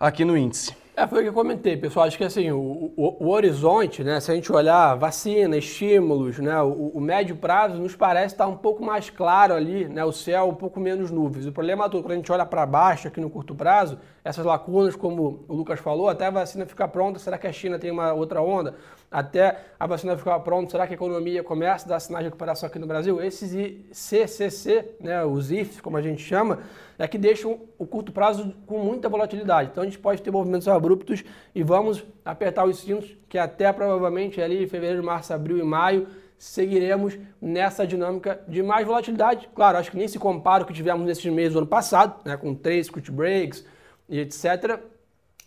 aqui 0.00 0.24
no 0.24 0.36
índice. 0.36 0.74
É, 0.96 1.06
foi 1.06 1.20
o 1.20 1.22
que 1.22 1.28
eu 1.28 1.32
comentei, 1.32 1.76
pessoal. 1.76 2.06
Acho 2.06 2.18
que 2.18 2.24
assim, 2.24 2.50
o, 2.50 2.92
o, 2.96 3.24
o 3.24 3.28
horizonte, 3.30 4.02
né, 4.02 4.18
se 4.20 4.30
a 4.30 4.34
gente 4.34 4.52
olhar 4.52 4.94
vacina, 4.96 5.56
estímulos, 5.56 6.38
né, 6.38 6.60
o, 6.60 6.90
o, 6.94 7.00
médio 7.00 7.36
prazo 7.36 7.76
nos 7.76 7.94
parece 7.94 8.34
estar 8.34 8.46
um 8.46 8.56
pouco 8.56 8.84
mais 8.84 9.08
claro 9.08 9.54
ali, 9.54 9.88
né, 9.88 10.04
o 10.04 10.12
céu 10.12 10.48
um 10.48 10.54
pouco 10.54 10.80
menos 10.80 11.10
nuvens. 11.10 11.46
O 11.46 11.52
problema 11.52 11.88
todo, 11.88 12.02
quando 12.02 12.12
a 12.12 12.16
gente 12.16 12.32
olha 12.32 12.44
para 12.44 12.66
baixo 12.66 13.08
aqui 13.08 13.20
no 13.20 13.30
curto 13.30 13.54
prazo, 13.54 13.98
essas 14.24 14.44
lacunas, 14.44 14.96
como 14.96 15.44
o 15.48 15.54
Lucas 15.54 15.80
falou, 15.80 16.08
até 16.08 16.26
a 16.26 16.30
vacina 16.30 16.66
ficar 16.66 16.88
pronta, 16.88 17.18
será 17.18 17.38
que 17.38 17.46
a 17.46 17.52
China 17.52 17.78
tem 17.78 17.90
uma 17.90 18.12
outra 18.12 18.42
onda? 18.42 18.74
Até 19.10 19.58
a 19.78 19.88
vacina 19.88 20.16
ficar 20.16 20.38
pronta, 20.38 20.70
será 20.70 20.86
que 20.86 20.92
a 20.92 20.94
economia 20.94 21.42
começa 21.42 21.84
a 21.84 21.88
dar 21.88 22.00
sinais 22.00 22.22
de 22.22 22.28
recuperação 22.28 22.68
aqui 22.68 22.78
no 22.78 22.86
Brasil? 22.86 23.20
Esses 23.20 23.50
CCC, 23.90 24.94
né, 25.00 25.24
os 25.24 25.50
IFs, 25.50 25.80
como 25.80 25.96
a 25.96 26.02
gente 26.02 26.22
chama, 26.22 26.60
é 26.96 27.08
que 27.08 27.18
deixam 27.18 27.58
o 27.76 27.84
curto 27.84 28.12
prazo 28.12 28.54
com 28.66 28.78
muita 28.78 29.08
volatilidade. 29.08 29.70
Então 29.72 29.82
a 29.82 29.86
gente 29.86 29.98
pode 29.98 30.22
ter 30.22 30.30
movimentos 30.30 30.68
abruptos 30.68 31.24
e 31.52 31.62
vamos 31.64 32.04
apertar 32.24 32.64
os 32.64 32.78
cintos 32.78 33.16
que 33.28 33.36
até 33.36 33.72
provavelmente 33.72 34.40
ali 34.40 34.64
fevereiro, 34.68 35.02
março, 35.02 35.34
abril 35.34 35.58
e 35.58 35.64
maio 35.64 36.06
seguiremos 36.38 37.18
nessa 37.42 37.84
dinâmica 37.84 38.40
de 38.46 38.62
mais 38.62 38.86
volatilidade. 38.86 39.50
Claro, 39.54 39.76
acho 39.76 39.90
que 39.90 39.96
nem 39.96 40.06
se 40.06 40.20
compara 40.20 40.62
o 40.62 40.66
que 40.66 40.72
tivemos 40.72 41.04
nesses 41.04 41.26
meses 41.26 41.54
do 41.54 41.58
ano 41.58 41.66
passado, 41.66 42.14
né, 42.24 42.36
com 42.36 42.54
três 42.54 42.88
cut 42.88 43.10
breaks 43.10 43.66
e 44.08 44.20
etc. 44.20 44.78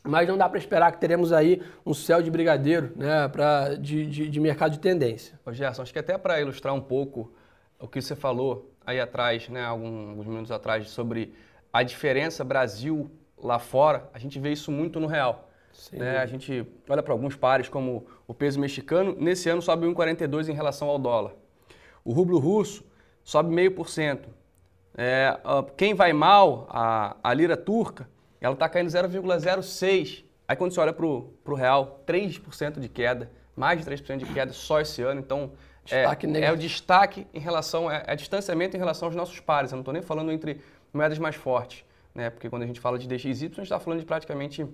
Mas 0.04 0.28
não 0.28 0.38
dá 0.38 0.50
para 0.50 0.60
esperar 0.60 0.92
que 0.92 1.00
teremos 1.00 1.32
aí 1.32 1.62
um 1.86 1.94
céu 1.94 2.22
de 2.22 2.30
brigadeiro 2.30 2.92
né, 2.96 3.28
pra, 3.30 3.76
de, 3.76 4.06
de, 4.06 4.30
de 4.30 4.40
mercado 4.40 4.74
de 4.74 4.80
tendência. 4.80 5.40
Ô 5.46 5.54
Gerson, 5.54 5.82
acho 5.82 5.94
que 5.94 6.00
até 6.00 6.18
para 6.18 6.42
ilustrar 6.42 6.74
um 6.74 6.82
pouco 6.82 7.34
o 7.80 7.88
que 7.88 8.02
você 8.02 8.16
falou 8.16 8.74
aí 8.86 9.00
atrás, 9.00 9.48
né, 9.48 9.64
alguns 9.64 10.28
minutos 10.28 10.52
atrás, 10.52 10.90
sobre 10.90 11.34
a 11.72 11.84
diferença 11.84 12.44
Brasil 12.44 13.10
lá 13.38 13.60
fora, 13.60 14.10
a 14.14 14.20
gente 14.20 14.38
vê 14.40 14.52
isso 14.52 14.72
muito 14.72 15.00
no 15.00 15.08
real. 15.08 15.50
Né? 15.92 16.18
A 16.18 16.26
gente 16.26 16.66
olha 16.88 17.02
para 17.02 17.14
alguns 17.14 17.36
pares 17.36 17.68
como 17.68 18.06
o 18.28 18.34
peso 18.34 18.60
mexicano, 18.60 19.16
nesse 19.18 19.50
ano 19.50 19.62
sobe 19.62 19.88
1,42 19.88 20.50
em 20.50 20.54
relação 20.54 20.88
ao 20.88 21.00
dólar. 21.00 21.34
O 22.04 22.12
rublo 22.12 22.40
russo 22.40 22.86
sobe 23.24 23.56
0,5%. 23.56 24.26
É, 24.96 25.36
quem 25.76 25.94
vai 25.94 26.14
mal, 26.14 26.68
a, 26.70 27.18
a 27.24 27.34
lira 27.34 27.58
turca, 27.58 28.08
ela 28.44 28.54
está 28.54 28.68
caindo 28.68 28.90
0,06%. 28.90 30.24
Aí 30.46 30.56
quando 30.58 30.74
você 30.74 30.80
olha 30.80 30.92
para 30.92 31.06
o 31.06 31.56
real, 31.56 32.04
3% 32.06 32.80
de 32.80 32.90
queda, 32.90 33.32
mais 33.56 33.80
de 33.80 33.90
3% 33.90 34.18
de 34.18 34.26
queda 34.26 34.52
só 34.52 34.82
esse 34.82 35.02
ano. 35.02 35.22
Então, 35.22 35.52
é, 35.90 36.04
é, 36.42 36.52
o 36.52 36.58
destaque 36.58 37.26
em 37.34 37.40
relação, 37.40 37.90
é, 37.90 38.04
é 38.06 38.16
distanciamento 38.16 38.76
em 38.76 38.80
relação 38.80 39.08
aos 39.08 39.16
nossos 39.16 39.40
pares. 39.40 39.72
Eu 39.72 39.78
não 39.78 39.82
estou 39.82 39.94
nem 39.94 40.04
falando 40.04 40.32
entre 40.32 40.60
moedas 40.94 41.18
mais 41.18 41.36
fortes, 41.36 41.86
né? 42.14 42.30
Porque 42.30 42.50
quando 42.50 42.64
a 42.64 42.66
gente 42.66 42.82
fala 42.82 43.00
de 43.00 43.08
DXY, 43.08 43.30
a 43.30 43.34
gente 43.34 43.62
está 43.62 43.80
falando 43.80 44.02
de 44.02 44.06
praticamente 44.06 44.68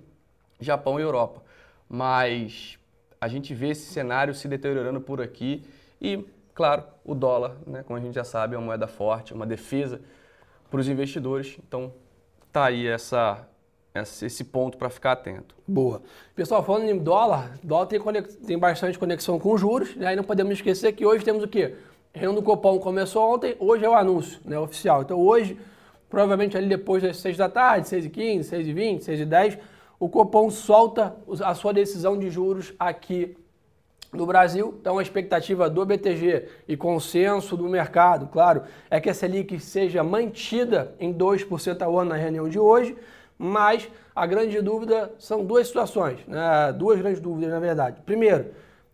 Japão 0.58 0.98
e 0.98 1.02
Europa. 1.02 1.40
Mas 1.88 2.76
a 3.20 3.28
gente 3.28 3.54
vê 3.54 3.68
esse 3.68 3.92
cenário 3.92 4.34
se 4.34 4.48
deteriorando 4.48 5.00
por 5.00 5.20
aqui 5.20 5.64
e, 6.00 6.24
claro, 6.54 6.84
o 7.04 7.14
dólar, 7.14 7.56
né, 7.66 7.84
como 7.84 7.96
a 7.96 8.02
gente 8.02 8.14
já 8.14 8.24
sabe, 8.24 8.56
é 8.56 8.58
uma 8.58 8.66
moeda 8.66 8.88
forte, 8.88 9.32
uma 9.32 9.46
defesa 9.46 10.00
para 10.70 10.80
os 10.80 10.88
investidores. 10.88 11.58
Então, 11.66 11.92
tá 12.52 12.64
aí 12.64 12.86
essa, 12.86 13.46
esse 13.94 14.44
ponto 14.44 14.78
para 14.78 14.88
ficar 14.88 15.12
atento. 15.12 15.54
Boa. 15.66 16.02
Pessoal, 16.34 16.62
falando 16.64 16.88
em 16.88 16.98
dólar, 16.98 17.58
dólar 17.62 17.86
tem, 17.86 18.00
tem 18.46 18.58
bastante 18.58 18.98
conexão 18.98 19.38
com 19.38 19.56
juros, 19.56 19.94
e 19.96 20.04
aí 20.04 20.14
não 20.14 20.24
podemos 20.24 20.52
esquecer 20.52 20.92
que 20.92 21.04
hoje 21.04 21.24
temos 21.24 21.42
o 21.42 21.48
quê? 21.48 21.74
Reunião 22.12 22.34
do 22.34 22.42
Copom 22.42 22.78
começou 22.78 23.34
ontem, 23.34 23.56
hoje 23.58 23.84
é 23.84 23.88
o 23.88 23.94
anúncio 23.94 24.40
né, 24.44 24.58
oficial. 24.58 25.02
Então 25.02 25.18
hoje 25.18 25.58
provavelmente 26.10 26.56
ali 26.56 26.68
depois 26.68 27.02
das 27.02 27.16
6 27.18 27.36
da 27.36 27.48
tarde, 27.48 27.88
6 27.88 28.06
e 28.06 28.10
15, 28.10 28.48
6 28.48 28.66
e 28.66 28.72
20, 28.72 29.04
6 29.04 29.20
e 29.20 29.24
10, 29.24 29.58
o 29.98 30.08
Copom 30.08 30.50
solta 30.50 31.14
a 31.42 31.54
sua 31.54 31.72
decisão 31.72 32.18
de 32.18 32.28
juros 32.28 32.74
aqui 32.78 33.36
no 34.12 34.26
Brasil. 34.26 34.76
Então, 34.80 34.98
a 34.98 35.02
expectativa 35.02 35.70
do 35.70 35.86
BTG 35.86 36.48
e 36.66 36.76
consenso 36.76 37.56
do 37.56 37.68
mercado, 37.68 38.26
claro, 38.26 38.62
é 38.90 39.00
que 39.00 39.08
a 39.08 39.14
Selic 39.14 39.60
seja 39.60 40.02
mantida 40.02 40.94
em 40.98 41.14
2% 41.14 41.82
ao 41.82 41.98
ano 41.98 42.10
na 42.10 42.16
reunião 42.16 42.48
de 42.48 42.58
hoje, 42.58 42.96
mas 43.42 43.90
a 44.14 44.26
grande 44.26 44.60
dúvida 44.60 45.10
são 45.18 45.42
duas 45.42 45.66
situações, 45.66 46.18
né? 46.26 46.74
duas 46.76 46.98
grandes 46.98 47.22
dúvidas, 47.22 47.50
na 47.50 47.58
verdade. 47.58 48.02
Primeiro, 48.04 48.50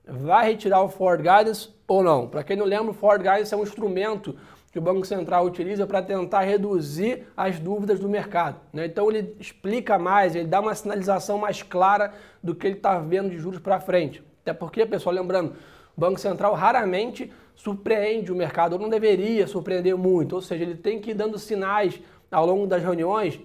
vai 0.07 0.47
retirar 0.47 0.83
o 0.83 0.88
Forward 0.88 1.21
Guidance 1.21 1.71
ou 1.88 2.00
não? 2.00 2.29
Para 2.29 2.45
quem 2.45 2.57
não 2.57 2.65
lembra, 2.65 2.93
o 2.93 2.95
Forward 2.95 3.25
Guidance 3.25 3.53
é 3.53 3.57
um 3.57 3.65
instrumento 3.65 4.37
que 4.71 4.79
o 4.79 4.83
Banco 4.83 5.05
Central 5.05 5.45
utiliza 5.45 5.85
para 5.85 6.00
tentar 6.00 6.43
reduzir 6.43 7.26
as 7.37 7.59
dúvidas 7.59 7.99
do 7.99 8.09
mercado. 8.09 8.61
Né? 8.73 8.87
Então 8.87 9.11
ele 9.11 9.35
explica 9.41 9.99
mais, 9.99 10.37
ele 10.37 10.47
dá 10.47 10.61
uma 10.61 10.76
sinalização 10.76 11.38
mais 11.38 11.61
clara 11.65 12.15
do 12.41 12.55
que 12.55 12.69
ele 12.69 12.76
está 12.76 13.00
vendo 13.00 13.31
de 13.31 13.38
juros 13.38 13.59
para 13.59 13.81
frente. 13.81 14.23
Até 14.43 14.53
porque, 14.53 14.87
pessoal, 14.87 15.12
lembrando, 15.12 15.55
o 15.97 16.00
Banco 16.00 16.21
Central 16.21 16.55
raramente 16.55 17.33
surpreende 17.57 18.31
o 18.31 18.37
mercado, 18.37 18.75
ou 18.75 18.79
não 18.79 18.88
deveria 18.88 19.49
surpreender 19.49 19.97
muito, 19.97 20.37
ou 20.37 20.41
seja, 20.41 20.62
ele 20.62 20.76
tem 20.76 21.00
que 21.00 21.11
ir 21.11 21.15
dando 21.15 21.37
sinais 21.37 22.00
ao 22.31 22.47
longo 22.47 22.65
das 22.65 22.81
reuniões 22.81 23.41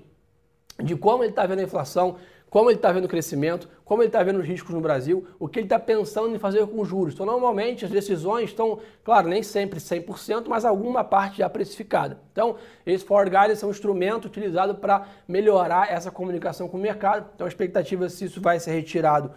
de 0.79 0.95
como 0.95 1.23
ele 1.23 1.31
está 1.31 1.45
vendo 1.45 1.59
a 1.59 1.63
inflação, 1.63 2.17
como 2.51 2.69
ele 2.69 2.77
está 2.77 2.91
vendo 2.91 3.05
o 3.05 3.07
crescimento, 3.07 3.69
como 3.85 4.01
ele 4.01 4.09
está 4.09 4.21
vendo 4.21 4.39
os 4.39 4.45
riscos 4.45 4.75
no 4.75 4.81
Brasil, 4.81 5.25
o 5.39 5.47
que 5.47 5.59
ele 5.59 5.67
está 5.67 5.79
pensando 5.79 6.35
em 6.35 6.37
fazer 6.37 6.67
com 6.67 6.81
os 6.81 6.87
juros. 6.87 7.13
Então, 7.13 7.25
normalmente, 7.25 7.85
as 7.85 7.91
decisões 7.91 8.49
estão, 8.49 8.79
claro, 9.05 9.29
nem 9.29 9.41
sempre 9.41 9.79
100%, 9.79 10.47
mas 10.49 10.65
alguma 10.65 11.01
parte 11.01 11.37
já 11.37 11.49
precificada. 11.49 12.19
Então, 12.33 12.57
esse 12.85 13.05
forward 13.05 13.31
guidance 13.31 13.63
é 13.63 13.67
um 13.67 13.71
instrumento 13.71 14.25
utilizado 14.25 14.75
para 14.75 15.07
melhorar 15.25 15.89
essa 15.89 16.11
comunicação 16.11 16.67
com 16.67 16.75
o 16.75 16.81
mercado. 16.81 17.29
Então, 17.33 17.45
a 17.45 17.47
expectativa 17.47 18.05
é 18.05 18.09
se 18.09 18.25
isso 18.25 18.41
vai 18.41 18.59
ser 18.59 18.71
retirado 18.71 19.31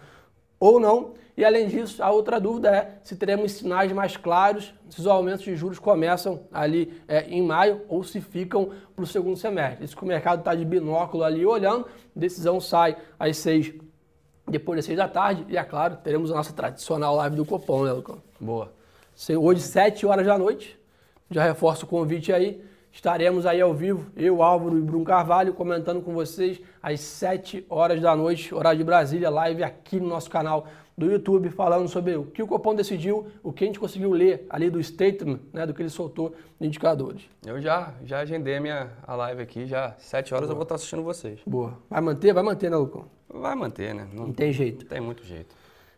ou 0.59 0.77
não. 0.77 1.13
E 1.37 1.43
além 1.43 1.67
disso, 1.67 2.01
a 2.01 2.09
outra 2.11 2.39
dúvida 2.39 2.69
é 2.69 2.97
se 3.03 3.15
teremos 3.15 3.51
sinais 3.51 3.91
mais 3.91 4.15
claros 4.15 4.73
se 4.89 5.01
os 5.01 5.07
aumentos 5.07 5.43
de 5.43 5.55
juros 5.55 5.79
começam 5.79 6.43
ali 6.51 7.01
é, 7.07 7.25
em 7.29 7.41
maio 7.41 7.81
ou 7.89 8.03
se 8.03 8.21
ficam 8.21 8.71
para 8.95 9.03
o 9.03 9.07
segundo 9.07 9.35
semestre. 9.35 9.83
Isso 9.83 9.97
que 9.97 10.03
o 10.03 10.07
mercado 10.07 10.39
está 10.39 10.55
de 10.55 10.63
binóculo 10.63 11.23
ali 11.23 11.45
olhando, 11.45 11.85
decisão 12.15 12.61
sai 12.61 12.95
às 13.19 13.35
seis, 13.37 13.73
depois 14.47 14.77
das 14.77 14.85
seis 14.85 14.97
da 14.97 15.09
tarde, 15.09 15.45
e 15.49 15.57
é 15.57 15.63
claro, 15.63 15.97
teremos 15.97 16.31
a 16.31 16.35
nossa 16.35 16.53
tradicional 16.53 17.15
live 17.17 17.35
do 17.35 17.45
Copom, 17.45 17.83
né, 17.83 17.91
Lucão? 17.91 18.21
Boa. 18.39 18.71
Hoje, 19.37 19.61
sete 19.61 20.05
horas 20.05 20.25
da 20.25 20.37
noite, 20.37 20.79
já 21.29 21.43
reforço 21.43 21.85
o 21.85 21.87
convite 21.87 22.31
aí. 22.31 22.63
Estaremos 22.91 23.45
aí 23.45 23.59
ao 23.59 23.73
vivo, 23.73 24.09
eu, 24.15 24.41
Álvaro 24.41 24.77
e 24.77 24.81
Bruno 24.81 25.03
Carvalho, 25.03 25.53
comentando 25.53 26.01
com 26.01 26.13
vocês 26.13 26.61
às 26.85 26.99
7 26.99 27.65
horas 27.67 27.99
da 27.99 28.15
noite, 28.15 28.53
horário 28.53 28.77
de 28.77 28.83
Brasília, 28.83 29.27
live 29.27 29.63
aqui 29.63 29.99
no 29.99 30.07
nosso 30.07 30.29
canal 30.29 30.67
do 30.95 31.07
YouTube, 31.11 31.49
falando 31.49 31.87
sobre 31.87 32.15
o 32.15 32.25
que 32.25 32.43
o 32.43 32.47
Copom 32.47 32.75
decidiu, 32.75 33.25
o 33.41 33.51
que 33.51 33.63
a 33.63 33.67
gente 33.67 33.79
conseguiu 33.79 34.11
ler 34.11 34.45
ali 34.47 34.69
do 34.69 34.81
statement, 34.81 35.39
né, 35.51 35.65
do 35.65 35.73
que 35.73 35.81
ele 35.81 35.89
soltou 35.89 36.35
de 36.61 36.67
indicadores. 36.67 37.23
Eu 37.43 37.59
já, 37.59 37.91
já 38.03 38.19
agendei 38.19 38.57
a 38.57 38.61
minha 38.61 38.91
a 39.01 39.15
live 39.15 39.41
aqui, 39.41 39.65
já 39.65 39.95
7 39.97 40.35
horas 40.35 40.45
Boa. 40.45 40.51
eu 40.51 40.55
vou 40.57 40.61
estar 40.63 40.75
assistindo 40.75 41.01
vocês. 41.01 41.39
Boa. 41.43 41.75
Vai 41.89 42.01
manter? 42.01 42.31
Vai 42.33 42.43
manter, 42.43 42.69
né, 42.69 42.77
Lucão? 42.77 43.05
Vai 43.27 43.55
manter, 43.55 43.95
né? 43.95 44.07
Não, 44.13 44.27
não 44.27 44.33
tem 44.33 44.53
jeito. 44.53 44.83
Não 44.83 44.89
tem 44.89 45.01
muito 45.01 45.25
jeito. 45.25 45.55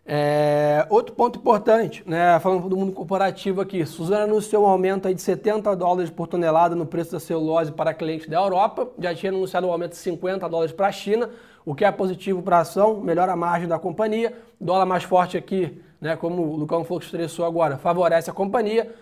É, 0.09 0.87
outro 0.89 1.13
ponto 1.13 1.37
importante, 1.37 2.01
né, 2.05 2.39
falando 2.39 2.69
do 2.69 2.77
mundo 2.77 2.93
corporativo 2.93 3.59
aqui, 3.59 3.85
Suzana 3.85 4.23
anunciou 4.23 4.63
um 4.63 4.67
aumento 4.67 5.13
de 5.13 5.21
70 5.21 5.75
dólares 5.75 6.09
por 6.09 6.27
tonelada 6.27 6.73
no 6.77 6.85
preço 6.85 7.11
da 7.11 7.19
celulose 7.19 7.73
para 7.73 7.93
clientes 7.93 8.29
da 8.29 8.37
Europa, 8.37 8.87
já 8.97 9.13
tinha 9.13 9.33
anunciado 9.33 9.67
um 9.67 9.71
aumento 9.71 9.91
de 9.91 9.97
50 9.97 10.47
dólares 10.47 10.71
para 10.71 10.87
a 10.87 10.91
China, 10.93 11.29
o 11.65 11.75
que 11.75 11.83
é 11.83 11.91
positivo 11.91 12.41
para 12.41 12.59
a 12.59 12.61
ação, 12.61 13.01
melhora 13.01 13.33
a 13.33 13.35
margem 13.35 13.67
da 13.67 13.77
companhia, 13.77 14.33
dólar 14.61 14.85
mais 14.85 15.03
forte 15.03 15.35
aqui, 15.35 15.81
né, 15.99 16.15
como 16.15 16.41
o 16.41 16.55
Lucão 16.55 16.85
falou 16.85 17.01
que 17.01 17.05
estressou 17.05 17.43
agora, 17.43 17.77
favorece 17.77 18.29
a 18.29 18.33
companhia, 18.33 18.95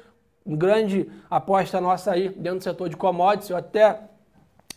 grande 0.43 1.07
aposta 1.29 1.79
nossa 1.79 2.13
aí 2.13 2.29
dentro 2.29 2.57
do 2.57 2.63
setor 2.63 2.89
de 2.89 2.97
commodities, 2.97 3.51
eu 3.51 3.57
até 3.57 3.99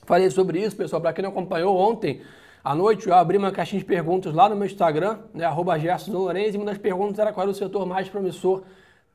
falei 0.04 0.28
sobre 0.28 0.60
isso, 0.60 0.76
pessoal, 0.76 1.00
para 1.00 1.14
quem 1.14 1.22
não 1.22 1.30
acompanhou 1.30 1.74
ontem, 1.74 2.20
à 2.62 2.74
noite 2.74 3.08
eu 3.08 3.14
abri 3.14 3.36
uma 3.38 3.52
caixinha 3.52 3.80
de 3.80 3.86
perguntas 3.86 4.32
lá 4.34 4.48
no 4.48 4.56
meu 4.56 4.66
Instagram, 4.66 5.18
né, 5.34 5.46
e 5.46 6.56
uma 6.56 6.66
das 6.66 6.78
perguntas 6.78 7.18
era 7.18 7.32
qual 7.32 7.42
era 7.42 7.50
o 7.50 7.54
setor 7.54 7.86
mais 7.86 8.08
promissor 8.08 8.62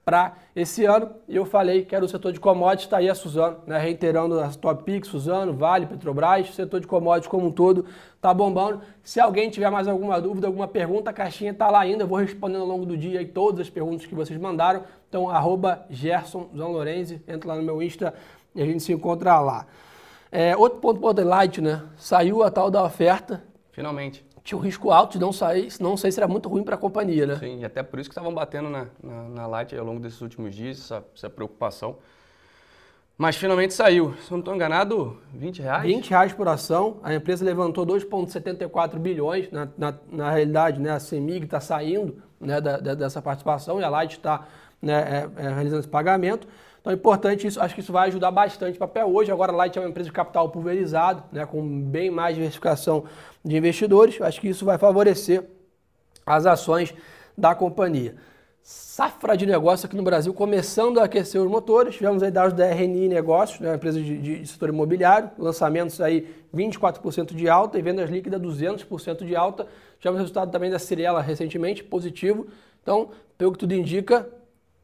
para 0.05 0.33
esse 0.55 0.85
ano. 0.85 1.09
E 1.27 1.35
eu 1.35 1.45
falei 1.45 1.85
que 1.85 1.95
era 1.95 2.03
o 2.03 2.07
setor 2.07 2.31
de 2.31 2.39
commodities, 2.39 2.85
está 2.85 2.97
aí 2.97 3.09
a 3.09 3.15
Suzano, 3.15 3.57
né, 3.65 3.77
reiterando 3.77 4.39
as 4.39 4.55
top 4.55 4.83
picks, 4.83 5.09
Suzano, 5.09 5.53
Vale, 5.53 5.85
Petrobras, 5.85 6.49
o 6.49 6.53
setor 6.53 6.79
de 6.79 6.87
commodities 6.87 7.27
como 7.27 7.47
um 7.47 7.51
todo 7.51 7.85
está 8.15 8.33
bombando. 8.33 8.81
Se 9.01 9.19
alguém 9.19 9.49
tiver 9.49 9.69
mais 9.69 9.87
alguma 9.87 10.19
dúvida, 10.19 10.47
alguma 10.47 10.67
pergunta, 10.67 11.09
a 11.09 11.13
caixinha 11.13 11.51
está 11.51 11.69
lá 11.69 11.81
ainda, 11.81 12.03
eu 12.03 12.07
vou 12.07 12.17
respondendo 12.17 12.61
ao 12.61 12.67
longo 12.67 12.85
do 12.85 12.97
dia 12.97 13.19
aí 13.19 13.25
todas 13.25 13.61
as 13.61 13.69
perguntas 13.69 14.05
que 14.05 14.15
vocês 14.15 14.39
mandaram. 14.39 14.83
Então, 15.07 15.29
arroba 15.29 15.85
entra 17.27 17.49
lá 17.49 17.55
no 17.55 17.63
meu 17.63 17.81
Insta 17.81 18.13
e 18.55 18.61
a 18.61 18.65
gente 18.65 18.83
se 18.83 18.91
encontra 18.91 19.39
lá. 19.39 19.65
É, 20.35 20.57
outro 20.57 20.79
ponto 20.79 20.99
borderlight, 20.99 21.61
né? 21.61 21.83
Saiu 21.95 22.41
a 22.41 22.49
tal 22.49 22.71
da 22.71 22.83
oferta. 22.83 23.43
Finalmente. 23.71 24.25
Tinha 24.43 24.57
um 24.57 24.61
risco 24.61 24.89
alto 24.89 25.13
de 25.13 25.19
não 25.19 25.31
sair, 25.31 25.69
não 25.79 25.95
sei 25.95 26.11
se 26.11 26.19
era 26.19 26.27
muito 26.27 26.49
ruim 26.49 26.63
para 26.63 26.73
a 26.73 26.77
companhia, 26.77 27.27
né? 27.27 27.37
Sim, 27.37 27.59
e 27.59 27.65
até 27.65 27.83
por 27.83 27.99
isso 27.99 28.09
que 28.09 28.13
estavam 28.13 28.33
batendo 28.33 28.67
na, 28.67 28.87
na, 29.01 29.29
na 29.29 29.47
Light 29.47 29.75
ao 29.77 29.85
longo 29.85 29.99
desses 29.99 30.19
últimos 30.21 30.55
dias, 30.55 30.79
essa, 30.79 31.05
essa 31.15 31.29
preocupação. 31.29 31.97
Mas 33.15 33.35
finalmente 33.35 33.75
saiu. 33.75 34.15
Se 34.25 34.31
eu 34.31 34.37
não 34.37 34.39
estou 34.39 34.55
enganado, 34.55 35.21
20 35.35 35.61
reais? 35.61 35.83
20 35.83 36.09
reais 36.09 36.33
por 36.33 36.47
ação. 36.47 36.97
A 37.03 37.13
empresa 37.13 37.45
levantou 37.45 37.85
2,74 37.85 38.97
bilhões. 38.97 39.51
Na, 39.51 39.69
na, 39.77 39.93
na, 40.11 40.31
realidade, 40.31 40.79
né, 40.81 40.89
a 40.89 40.99
CEMIG 40.99 41.45
está 41.45 41.59
saindo 41.59 42.23
né, 42.41 42.59
da, 42.59 42.77
da, 42.77 42.95
dessa 42.95 43.21
participação 43.21 43.79
e 43.79 43.83
a 43.83 43.89
Light 43.89 44.13
está 44.13 44.47
né, 44.81 45.29
é, 45.37 45.45
é, 45.45 45.49
realizando 45.49 45.81
esse 45.81 45.87
pagamento. 45.87 46.47
Então 46.83 46.91
é 46.91 46.95
importante 46.97 47.47
isso, 47.47 47.61
acho 47.61 47.73
que 47.73 47.79
isso 47.79 47.93
vai 47.93 48.09
ajudar 48.09 48.29
bastante 48.29 48.77
papel 48.77 49.07
hoje. 49.07 49.31
Agora 49.31 49.53
a 49.53 49.55
Light 49.55 49.77
é 49.77 49.81
uma 49.81 49.87
empresa 49.87 50.09
de 50.09 50.13
capital 50.13 50.49
pulverizado, 50.49 51.23
né, 51.31 51.45
com 51.45 51.81
bem 51.81 52.11
mais 52.11 52.35
diversificação 52.35 53.05
de 53.41 53.55
investidores. 53.55 54.19
Acho 54.19 54.41
que 54.41 54.49
isso 54.49 54.65
vai 54.65 54.77
favorecer 54.77 55.45
as 56.25 56.45
ações 56.45 56.93
da 57.37 57.55
companhia. 57.55 58.15
Safra 58.61 59.37
de 59.37 59.45
negócio 59.45 59.85
aqui 59.85 59.95
no 59.95 60.03
Brasil 60.03 60.33
começando 60.33 60.99
a 60.99 61.05
aquecer 61.05 61.41
os 61.41 61.49
motores. 61.49 61.95
Tivemos 61.95 62.21
aí 62.21 62.29
dados 62.29 62.51
da 62.51 62.65
RNI 62.65 63.07
Negócios, 63.07 63.61
né, 63.61 63.69
uma 63.69 63.75
empresa 63.77 64.01
de, 64.01 64.17
de 64.17 64.45
setor 64.45 64.67
imobiliário, 64.67 65.31
lançamentos 65.37 66.01
aí 66.01 66.35
24% 66.53 67.33
de 67.33 67.47
alta 67.47 67.79
e 67.79 67.81
vendas 67.81 68.09
líquidas 68.09 68.41
200% 68.41 69.23
de 69.25 69.37
alta. 69.37 69.67
Tivemos 69.99 70.19
resultado 70.19 70.51
também 70.51 70.69
da 70.69 70.79
Cirela 70.79 71.21
recentemente, 71.21 71.81
positivo. 71.81 72.45
Então, 72.81 73.11
pelo 73.37 73.53
que 73.53 73.59
tudo 73.59 73.73
indica, 73.73 74.27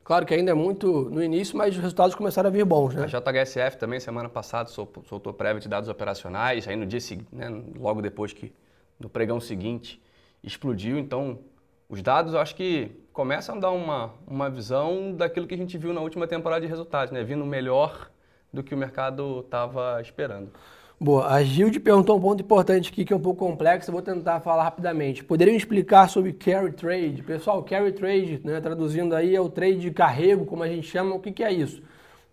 Claro 0.10 0.26
que 0.26 0.34
ainda 0.34 0.50
é 0.50 0.56
muito 0.56 1.08
no 1.12 1.24
início, 1.24 1.56
mas 1.56 1.76
os 1.76 1.80
resultados 1.80 2.16
começaram 2.16 2.50
a 2.50 2.52
vir 2.52 2.66
bons, 2.66 2.96
né? 2.96 3.04
A 3.04 3.06
JHSF 3.06 3.78
também, 3.78 4.00
semana 4.00 4.28
passada, 4.28 4.68
soltou 4.68 5.32
prévia 5.32 5.62
de 5.62 5.70
dados 5.70 5.88
operacionais, 5.88 6.68
aí 6.68 6.76
no 6.76 6.84
dia 6.84 7.00
seguinte, 7.00 7.28
né, 7.32 7.48
logo 7.78 8.02
depois 8.02 8.34
que, 8.34 8.52
no 9.00 9.08
pregão 9.08 9.40
seguinte, 9.40 10.02
explodiu. 10.44 10.98
Então, 10.98 11.38
os 11.88 12.02
dados, 12.02 12.34
eu 12.34 12.40
acho 12.40 12.56
que 12.56 12.92
começam 13.14 13.58
a 13.58 13.60
dar 13.60 13.70
uma, 13.70 14.12
uma 14.26 14.50
visão 14.50 15.14
daquilo 15.14 15.46
que 15.46 15.54
a 15.54 15.58
gente 15.58 15.78
viu 15.78 15.94
na 15.94 16.02
última 16.02 16.26
temporada 16.26 16.62
de 16.62 16.68
resultados, 16.68 17.14
né? 17.14 17.24
Vindo 17.24 17.46
melhor 17.46 18.10
do 18.52 18.64
que 18.64 18.74
o 18.74 18.78
mercado 18.80 19.42
estava 19.42 20.02
esperando. 20.02 20.50
Boa, 21.02 21.28
a 21.28 21.42
Gilde 21.42 21.80
perguntou 21.80 22.18
um 22.18 22.20
ponto 22.20 22.44
importante 22.44 22.92
aqui 22.92 23.06
que 23.06 23.14
é 23.14 23.16
um 23.16 23.22
pouco 23.22 23.46
complexo, 23.46 23.90
eu 23.90 23.94
vou 23.94 24.02
tentar 24.02 24.42
falar 24.42 24.64
rapidamente. 24.64 25.24
Poderiam 25.24 25.56
explicar 25.56 26.10
sobre 26.10 26.34
carry 26.34 26.74
trade? 26.74 27.24
Pessoal, 27.24 27.64
carry 27.64 27.94
trade, 27.94 28.42
né, 28.44 28.60
traduzindo 28.60 29.16
aí, 29.16 29.34
é 29.34 29.40
o 29.40 29.48
trade 29.48 29.78
de 29.78 29.92
carrego, 29.92 30.46
como 30.46 30.62
a 30.62 30.68
gente 30.68 30.86
chama, 30.86 31.16
o 31.16 31.20
que, 31.22 31.32
que 31.32 31.42
é 31.42 31.54
isso? 31.54 31.82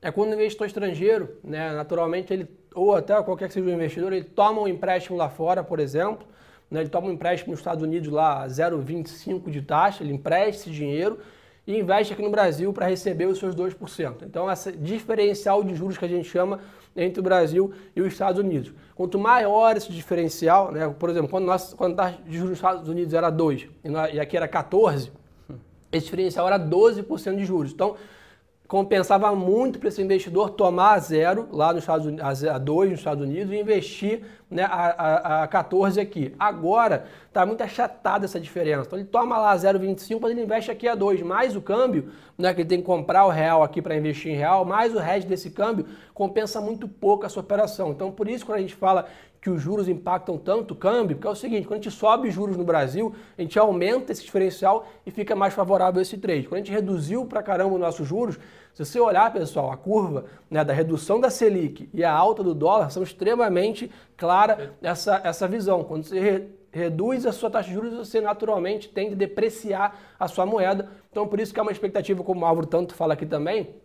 É 0.02 0.11
quando 0.11 0.30
o 0.30 0.35
investidor 0.35 0.66
estrangeiro, 0.66 1.28
né, 1.44 1.73
naturalmente, 1.75 2.32
ele, 2.32 2.49
ou 2.75 2.96
até 2.96 3.14
qualquer 3.23 3.46
que 3.46 3.54
seja 3.54 3.66
o 3.66 3.70
investidor, 3.70 4.12
ele 4.12 4.25
toma 4.25 4.62
um 4.62 4.66
empréstimo 4.66 5.16
lá 5.16 5.28
fora, 5.28 5.62
por 5.62 5.78
exemplo, 5.78 6.26
né, 6.68 6.80
ele 6.80 6.90
toma 6.90 7.06
um 7.06 7.12
empréstimo 7.12 7.52
nos 7.52 7.61
Estados 7.61 7.85
Unidos 7.85 8.08
lá 8.08 8.49
0,25 8.49 9.49
de 9.49 9.62
taxa, 9.62 10.02
ele 10.02 10.12
empresta 10.12 10.62
esse 10.62 10.70
dinheiro 10.73 11.20
e 11.68 11.78
investe 11.78 12.12
aqui 12.12 12.23
no 12.23 12.30
Brasil 12.30 12.73
para 12.73 12.87
receber 12.87 13.26
os 13.26 13.38
seus 13.38 13.54
2%. 13.54 14.23
Então, 14.23 14.50
esse 14.50 14.73
diferencial 14.73 15.62
de 15.62 15.73
juros 15.73 15.96
que 15.96 16.04
a 16.04 16.08
gente 16.08 16.28
chama 16.28 16.58
entre 16.96 17.20
o 17.20 17.22
Brasil 17.22 17.72
e 17.94 18.00
os 18.00 18.12
Estados 18.12 18.40
Unidos. 18.40 18.72
Quanto 18.94 19.18
maior 19.18 19.76
esse 19.76 19.92
diferencial, 19.92 20.72
né, 20.72 20.88
por 20.98 21.10
exemplo, 21.10 21.28
quando, 21.28 21.44
nós, 21.44 21.74
quando 21.74 21.92
a 21.92 22.04
taxa 22.04 22.18
de 22.26 22.32
juros 22.32 22.50
nos 22.50 22.58
Estados 22.58 22.88
Unidos 22.88 23.12
era 23.12 23.28
2 23.28 23.68
e 24.12 24.20
aqui 24.20 24.36
era 24.36 24.48
14, 24.48 25.12
esse 25.92 26.06
diferencial 26.06 26.46
era 26.46 26.58
12% 26.58 27.36
de 27.36 27.44
juros. 27.44 27.72
Então, 27.72 27.96
compensava 28.66 29.35
muito 29.35 29.78
para 29.78 29.88
esse 29.88 30.02
investidor 30.02 30.50
tomar 30.50 30.94
a 30.94 30.99
zero 30.99 31.49
lá 31.52 31.73
nos 31.73 31.82
Estados 31.82 32.06
Unidos, 32.06 32.44
a 32.44 32.58
dois 32.58 32.90
nos 32.90 33.00
Estados 33.00 33.23
Unidos 33.23 33.52
e 33.52 33.61
investir 33.61 34.23
né, 34.50 34.64
a, 34.64 35.40
a, 35.40 35.42
a 35.44 35.49
14 35.49 36.00
aqui. 36.00 36.35
Agora 36.38 37.06
está 37.28 37.46
muito 37.46 37.62
achatada 37.62 38.25
essa 38.25 38.40
diferença. 38.40 38.82
Então 38.87 38.99
ele 38.99 39.08
toma 39.08 39.38
lá 39.38 39.54
0,25, 39.56 40.18
mas 40.20 40.30
ele 40.32 40.42
investe 40.42 40.70
aqui 40.70 40.88
a 40.88 40.94
2, 40.94 41.23
mais 41.23 41.54
o 41.54 41.61
câmbio, 41.61 42.11
né, 42.37 42.52
que 42.52 42.62
ele 42.62 42.68
tem 42.68 42.80
que 42.80 42.87
comprar 42.87 43.25
o 43.25 43.30
real 43.30 43.62
aqui 43.62 43.80
para 43.80 43.96
investir 43.96 44.32
em 44.32 44.37
real, 44.37 44.64
mais 44.64 44.94
o 44.94 44.99
resto 44.99 45.28
desse 45.28 45.50
câmbio, 45.50 45.87
compensa 46.12 46.61
muito 46.61 46.88
pouco 46.88 47.25
a 47.25 47.28
sua 47.28 47.42
operação. 47.42 47.90
Então 47.90 48.11
por 48.11 48.28
isso 48.28 48.44
quando 48.44 48.58
a 48.58 48.62
gente 48.62 48.75
fala 48.75 49.06
que 49.46 49.50
os 49.50 49.62
juros 49.62 49.88
impactam 49.88 50.36
tanto 50.36 50.74
o 50.74 50.76
câmbio, 50.76 51.14
porque 51.14 51.28
é 51.28 51.30
o 51.30 51.34
seguinte, 51.36 51.68
quando 51.68 51.78
a 51.78 51.82
gente 51.84 51.94
sobe 51.94 52.28
juros 52.32 52.56
no 52.56 52.64
Brasil, 52.64 53.14
a 53.38 53.42
gente 53.42 53.56
aumenta 53.56 54.10
esse 54.10 54.24
diferencial 54.24 54.84
e 55.06 55.10
fica 55.12 55.36
mais 55.36 55.54
favorável 55.54 56.02
esse 56.02 56.18
trade. 56.18 56.48
Quando 56.48 56.54
a 56.54 56.64
gente 56.64 56.72
reduziu 56.72 57.24
para 57.24 57.40
caramba 57.44 57.74
os 57.74 57.80
nossos 57.80 58.08
juros, 58.08 58.40
se 58.74 58.84
você 58.84 58.98
olhar, 58.98 59.32
pessoal, 59.32 59.70
a 59.70 59.76
curva 59.76 60.24
né, 60.50 60.64
da 60.64 60.72
redução 60.72 61.20
da 61.20 61.30
Selic 61.30 61.88
e 61.94 62.02
a 62.02 62.10
alta 62.10 62.42
do 62.42 62.52
dólar 62.52 62.90
são 62.90 63.04
extremamente 63.04 63.88
clara 64.16 64.74
essa, 64.82 65.20
essa 65.22 65.46
visão. 65.46 65.84
Quando 65.84 66.02
você 66.02 66.18
re, 66.18 66.48
reduz 66.72 67.24
a 67.24 67.30
sua 67.30 67.48
taxa 67.48 67.68
de 67.68 67.74
juros, 67.74 67.94
você 67.94 68.20
naturalmente 68.20 68.88
tende 68.88 69.14
a 69.14 69.16
depreciar 69.16 69.96
a 70.18 70.26
sua 70.26 70.44
moeda. 70.44 70.88
Então, 71.08 71.28
por 71.28 71.38
isso 71.38 71.54
que 71.54 71.60
é 71.60 71.62
uma 71.62 71.70
expectativa, 71.70 72.24
como 72.24 72.40
o 72.40 72.44
Álvaro 72.44 72.66
tanto 72.66 72.96
fala 72.96 73.14
aqui 73.14 73.24
também, 73.24 73.76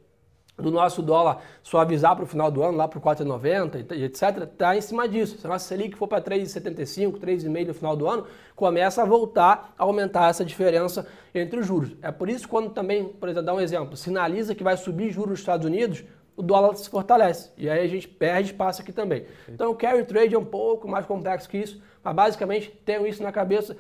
do 0.58 0.70
nosso 0.70 1.02
dólar 1.02 1.42
suavizar 1.64 2.16
para 2.16 2.24
o 2.24 2.28
final 2.28 2.52
do 2.52 2.64
ano, 2.64 2.78
lá 2.78 2.88
para 2.88 3.00
o 3.00 3.02
4,90 3.02 3.92
e 3.96 4.04
etc., 4.04 4.44
está 4.44 4.76
em 4.76 4.82
cima 4.82 5.08
disso. 5.08 5.38
Se 5.38 5.46
a 5.46 5.50
nossa 5.50 5.66
Selic 5.66 5.98
for 5.98 6.08
para 6.08 6.22
3,75, 6.22 7.20
3,5 7.20 7.68
no 7.68 7.74
final 7.74 7.96
do 7.96 8.08
ano, 8.08 8.26
começa 8.56 9.02
a 9.02 9.06
voltar 9.06 9.74
a 9.78 9.84
aumentar 9.84 10.30
essa 10.30 10.46
diferença 10.46 11.08
entre 11.34 11.60
os 11.60 11.66
juros. 11.66 11.96
É 12.02 12.12
por 12.12 12.30
isso 12.30 12.48
quando 12.48 12.70
também, 12.70 13.06
por 13.06 13.30
exemplo, 13.30 13.46
dar 13.46 13.54
um 13.54 13.62
exemplo, 13.62 13.98
sinaliza 13.98 14.54
que 14.54 14.64
vai 14.64 14.78
subir 14.78 15.12
juros 15.12 15.32
nos 15.32 15.40
Estados 15.40 15.66
Unidos, 15.66 16.04
o 16.36 16.42
dólar 16.42 16.76
se 16.76 16.90
fortalece. 16.90 17.52
E 17.58 17.70
aí 17.70 17.84
a 17.84 17.88
gente 17.88 18.08
perde 18.08 18.52
espaço 18.52 18.82
aqui 18.82 18.92
também. 18.92 19.26
Então 19.48 19.72
o 19.72 19.76
carry 19.76 20.04
trade 20.04 20.36
é 20.36 20.40
um 20.40 20.46
pouco 20.46 20.88
mais 20.88 21.06
complexo 21.06 21.50
que 21.50 21.58
isso, 21.58 21.82
mas 22.04 22.16
basicamente 22.16 22.70
tenham 22.86 23.06
isso 23.06 23.22
na 23.22 23.32
cabeça. 23.32 23.76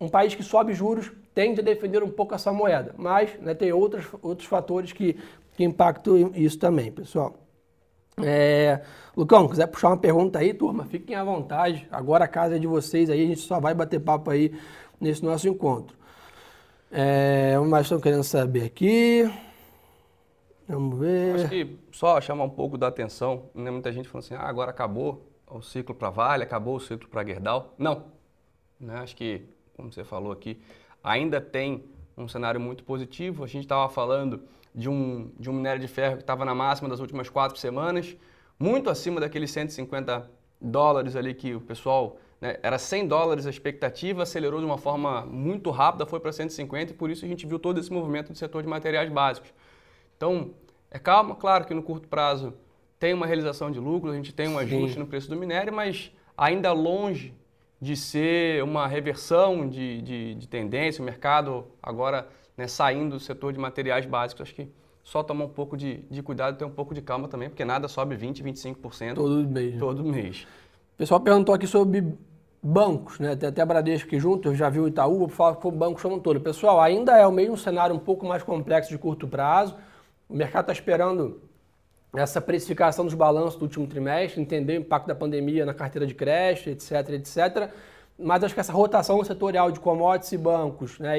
Um 0.00 0.08
país 0.08 0.34
que 0.34 0.42
sobe 0.42 0.72
juros 0.72 1.12
tende 1.34 1.60
a 1.60 1.62
defender 1.62 2.02
um 2.02 2.10
pouco 2.10 2.34
essa 2.34 2.52
moeda, 2.52 2.94
mas 2.96 3.38
né, 3.38 3.54
tem 3.54 3.72
outros, 3.72 4.06
outros 4.22 4.48
fatores 4.48 4.92
que 4.92 5.16
que 5.60 5.64
impactam 5.64 6.32
isso 6.34 6.58
também, 6.58 6.90
pessoal. 6.90 7.34
É, 8.22 8.80
Lucão, 9.14 9.46
quiser 9.46 9.66
puxar 9.66 9.88
uma 9.88 9.98
pergunta 9.98 10.38
aí, 10.38 10.54
turma, 10.54 10.86
fiquem 10.86 11.14
à 11.14 11.22
vontade. 11.22 11.86
Agora 11.92 12.24
a 12.24 12.28
casa 12.28 12.56
é 12.56 12.58
de 12.58 12.66
vocês 12.66 13.10
aí, 13.10 13.24
a 13.24 13.26
gente 13.26 13.40
só 13.40 13.60
vai 13.60 13.74
bater 13.74 14.00
papo 14.00 14.30
aí 14.30 14.58
nesse 14.98 15.22
nosso 15.22 15.46
encontro. 15.46 15.94
É, 16.90 17.58
o 17.60 17.66
mais 17.66 17.84
estão 17.84 18.00
querendo 18.00 18.24
saber 18.24 18.64
aqui. 18.64 19.30
Vamos 20.66 20.98
ver. 20.98 21.34
Acho 21.34 21.48
que 21.50 21.78
só 21.92 22.18
chamar 22.22 22.44
um 22.44 22.50
pouco 22.50 22.78
da 22.78 22.86
atenção, 22.86 23.50
né? 23.54 23.70
muita 23.70 23.92
gente 23.92 24.08
falando 24.08 24.24
assim, 24.24 24.34
ah, 24.34 24.48
agora 24.48 24.70
acabou 24.70 25.30
o 25.46 25.60
ciclo 25.60 25.94
para 25.94 26.08
Vale, 26.08 26.42
acabou 26.42 26.76
o 26.76 26.80
ciclo 26.80 27.06
para 27.06 27.22
Gerdau. 27.22 27.74
Não. 27.76 28.04
Né? 28.80 28.94
Acho 28.94 29.14
que, 29.14 29.42
como 29.76 29.92
você 29.92 30.04
falou 30.04 30.32
aqui, 30.32 30.58
ainda 31.04 31.38
tem 31.38 31.84
um 32.16 32.26
cenário 32.26 32.58
muito 32.58 32.82
positivo. 32.82 33.44
A 33.44 33.46
gente 33.46 33.64
estava 33.64 33.86
falando 33.90 34.42
de 34.74 34.88
um, 34.88 35.30
de 35.38 35.50
um 35.50 35.52
minério 35.52 35.80
de 35.80 35.88
ferro 35.88 36.16
que 36.16 36.22
estava 36.22 36.44
na 36.44 36.54
máxima 36.54 36.88
das 36.88 37.00
últimas 37.00 37.28
quatro 37.28 37.58
semanas, 37.58 38.16
muito 38.58 38.90
acima 38.90 39.20
daqueles 39.20 39.50
150 39.50 40.30
dólares 40.60 41.16
ali 41.16 41.34
que 41.34 41.54
o 41.54 41.60
pessoal, 41.60 42.18
né, 42.40 42.58
era 42.62 42.78
100 42.78 43.08
dólares 43.08 43.46
a 43.46 43.50
expectativa, 43.50 44.22
acelerou 44.22 44.60
de 44.60 44.66
uma 44.66 44.78
forma 44.78 45.24
muito 45.26 45.70
rápida, 45.70 46.06
foi 46.06 46.20
para 46.20 46.32
150 46.32 46.92
e 46.92 46.94
por 46.94 47.10
isso 47.10 47.24
a 47.24 47.28
gente 47.28 47.46
viu 47.46 47.58
todo 47.58 47.80
esse 47.80 47.92
movimento 47.92 48.32
do 48.32 48.38
setor 48.38 48.62
de 48.62 48.68
materiais 48.68 49.10
básicos. 49.10 49.52
Então, 50.16 50.50
é 50.90 50.98
calma, 50.98 51.34
claro 51.34 51.64
que 51.64 51.72
no 51.72 51.82
curto 51.82 52.08
prazo 52.08 52.52
tem 52.98 53.14
uma 53.14 53.26
realização 53.26 53.70
de 53.70 53.80
lucro, 53.80 54.10
a 54.10 54.14
gente 54.14 54.34
tem 54.34 54.48
um 54.48 54.58
ajuste 54.58 54.94
Sim. 54.94 55.00
no 55.00 55.06
preço 55.06 55.28
do 55.30 55.36
minério, 55.36 55.72
mas 55.72 56.12
ainda 56.36 56.72
longe 56.72 57.34
de 57.80 57.96
ser 57.96 58.62
uma 58.62 58.86
reversão 58.86 59.66
de, 59.66 60.02
de, 60.02 60.34
de 60.34 60.46
tendência, 60.46 61.00
o 61.00 61.04
mercado 61.04 61.66
agora 61.82 62.28
né, 62.56 62.66
saindo 62.66 63.16
do 63.16 63.20
setor 63.20 63.52
de 63.52 63.58
materiais 63.58 64.06
básicos. 64.06 64.42
Acho 64.42 64.54
que 64.54 64.68
só 65.02 65.22
tomar 65.22 65.44
um 65.44 65.48
pouco 65.48 65.76
de, 65.76 65.98
de 66.10 66.22
cuidado 66.22 66.54
e 66.54 66.58
ter 66.58 66.64
um 66.64 66.70
pouco 66.70 66.94
de 66.94 67.02
calma 67.02 67.28
também, 67.28 67.48
porque 67.48 67.64
nada 67.64 67.88
sobe 67.88 68.16
20%, 68.16 68.42
25%. 68.42 69.14
Todo 69.14 69.48
mês. 69.48 69.78
Todo 69.78 70.04
mês. 70.04 70.46
O 70.94 70.98
pessoal 70.98 71.20
perguntou 71.20 71.54
aqui 71.54 71.66
sobre 71.66 72.04
bancos, 72.62 73.18
né? 73.18 73.34
Tem 73.34 73.48
até 73.48 73.62
a 73.62 73.66
Bradesco 73.66 74.06
aqui 74.06 74.18
junto, 74.18 74.48
eu 74.48 74.54
já 74.54 74.68
vi 74.68 74.80
o 74.80 74.86
Itaú, 74.86 75.28
falar 75.28 75.56
com 75.56 75.68
o 75.68 75.72
banco 75.72 76.00
como 76.00 76.20
todo. 76.20 76.40
Pessoal, 76.40 76.80
ainda 76.80 77.16
é 77.16 77.26
o 77.26 77.32
mesmo 77.32 77.56
cenário 77.56 77.94
um 77.94 77.98
pouco 77.98 78.26
mais 78.26 78.42
complexo 78.42 78.90
de 78.90 78.98
curto 78.98 79.26
prazo. 79.26 79.74
O 80.28 80.34
mercado 80.34 80.64
está 80.64 80.72
esperando 80.72 81.40
essa 82.14 82.40
precificação 82.40 83.04
dos 83.04 83.14
balanços 83.14 83.56
do 83.56 83.62
último 83.62 83.86
trimestre, 83.86 84.40
entender 84.40 84.78
o 84.78 84.80
impacto 84.80 85.06
da 85.06 85.14
pandemia 85.14 85.64
na 85.64 85.72
carteira 85.72 86.06
de 86.06 86.14
crédito, 86.14 86.68
etc, 86.68 87.10
etc 87.10 87.72
mas 88.20 88.44
acho 88.44 88.54
que 88.54 88.60
essa 88.60 88.72
rotação 88.72 89.22
setorial 89.24 89.70
de 89.70 89.80
commodities 89.80 90.32
e 90.32 90.38
bancos, 90.38 90.98
né, 90.98 91.16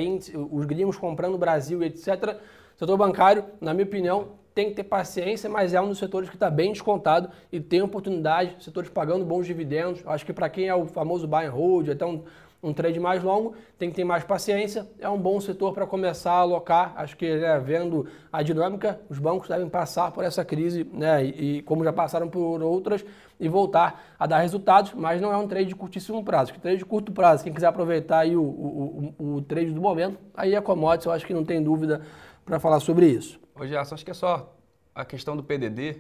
os 0.51 0.65
gringos 0.65 0.97
comprando 0.97 1.35
o 1.35 1.37
Brasil, 1.37 1.83
etc., 1.83 2.37
setor 2.75 2.97
bancário, 2.97 3.45
na 3.59 3.73
minha 3.73 3.85
opinião, 3.85 4.39
tem 4.53 4.69
que 4.69 4.75
ter 4.75 4.83
paciência, 4.83 5.49
mas 5.49 5.73
é 5.73 5.81
um 5.81 5.89
dos 5.89 5.97
setores 5.97 6.29
que 6.29 6.35
está 6.35 6.49
bem 6.49 6.71
descontado 6.71 7.29
e 7.51 7.59
tem 7.59 7.81
oportunidade, 7.81 8.55
setores 8.59 8.89
pagando 8.89 9.23
bons 9.23 9.45
dividendos. 9.45 10.01
Acho 10.05 10.25
que 10.25 10.33
para 10.33 10.49
quem 10.49 10.67
é 10.67 10.75
o 10.75 10.85
famoso 10.85 11.27
buy 11.27 11.45
and 11.45 11.51
hold, 11.51 11.89
até 11.89 12.05
um, 12.05 12.23
um 12.61 12.73
trade 12.73 12.99
mais 12.99 13.23
longo, 13.23 13.55
tem 13.77 13.89
que 13.89 13.95
ter 13.95 14.03
mais 14.03 14.23
paciência. 14.23 14.87
É 14.99 15.07
um 15.07 15.17
bom 15.17 15.39
setor 15.39 15.73
para 15.73 15.87
começar 15.87 16.33
a 16.33 16.39
alocar. 16.39 16.93
Acho 16.97 17.15
que 17.15 17.33
né, 17.33 17.59
vendo 17.59 18.07
a 18.31 18.43
dinâmica, 18.43 18.99
os 19.09 19.19
bancos 19.19 19.47
devem 19.47 19.69
passar 19.69 20.11
por 20.11 20.23
essa 20.23 20.43
crise, 20.43 20.85
né, 20.91 21.23
e, 21.23 21.57
e 21.57 21.61
como 21.61 21.83
já 21.83 21.93
passaram 21.93 22.27
por 22.27 22.61
outras, 22.61 23.05
e 23.41 23.49
voltar 23.49 24.13
a 24.19 24.27
dar 24.27 24.37
resultados, 24.37 24.93
mas 24.93 25.19
não 25.19 25.33
é 25.33 25.37
um 25.37 25.47
trade 25.47 25.65
de 25.65 25.75
curtíssimo 25.75 26.23
prazo. 26.23 26.53
Trade 26.61 26.77
de 26.77 26.85
curto 26.85 27.11
prazo, 27.11 27.43
quem 27.43 27.51
quiser 27.51 27.65
aproveitar 27.65 28.19
aí 28.19 28.37
o, 28.37 28.43
o, 28.43 29.13
o, 29.17 29.35
o 29.35 29.41
trade 29.41 29.71
do 29.71 29.81
momento, 29.81 30.19
aí 30.33 30.53
é 30.53 30.61
commodities, 30.61 31.07
eu 31.07 31.11
acho 31.11 31.25
que 31.25 31.33
não 31.33 31.43
tem 31.43 31.61
dúvida 31.61 32.01
para 32.45 32.59
falar 32.59 32.79
sobre 32.79 33.07
isso. 33.07 33.39
Ô 33.55 33.65
Gerson, 33.65 33.95
acho 33.95 34.05
que 34.05 34.11
é 34.11 34.13
só 34.13 34.55
a 34.93 35.03
questão 35.03 35.35
do 35.35 35.43
PDD, 35.43 35.97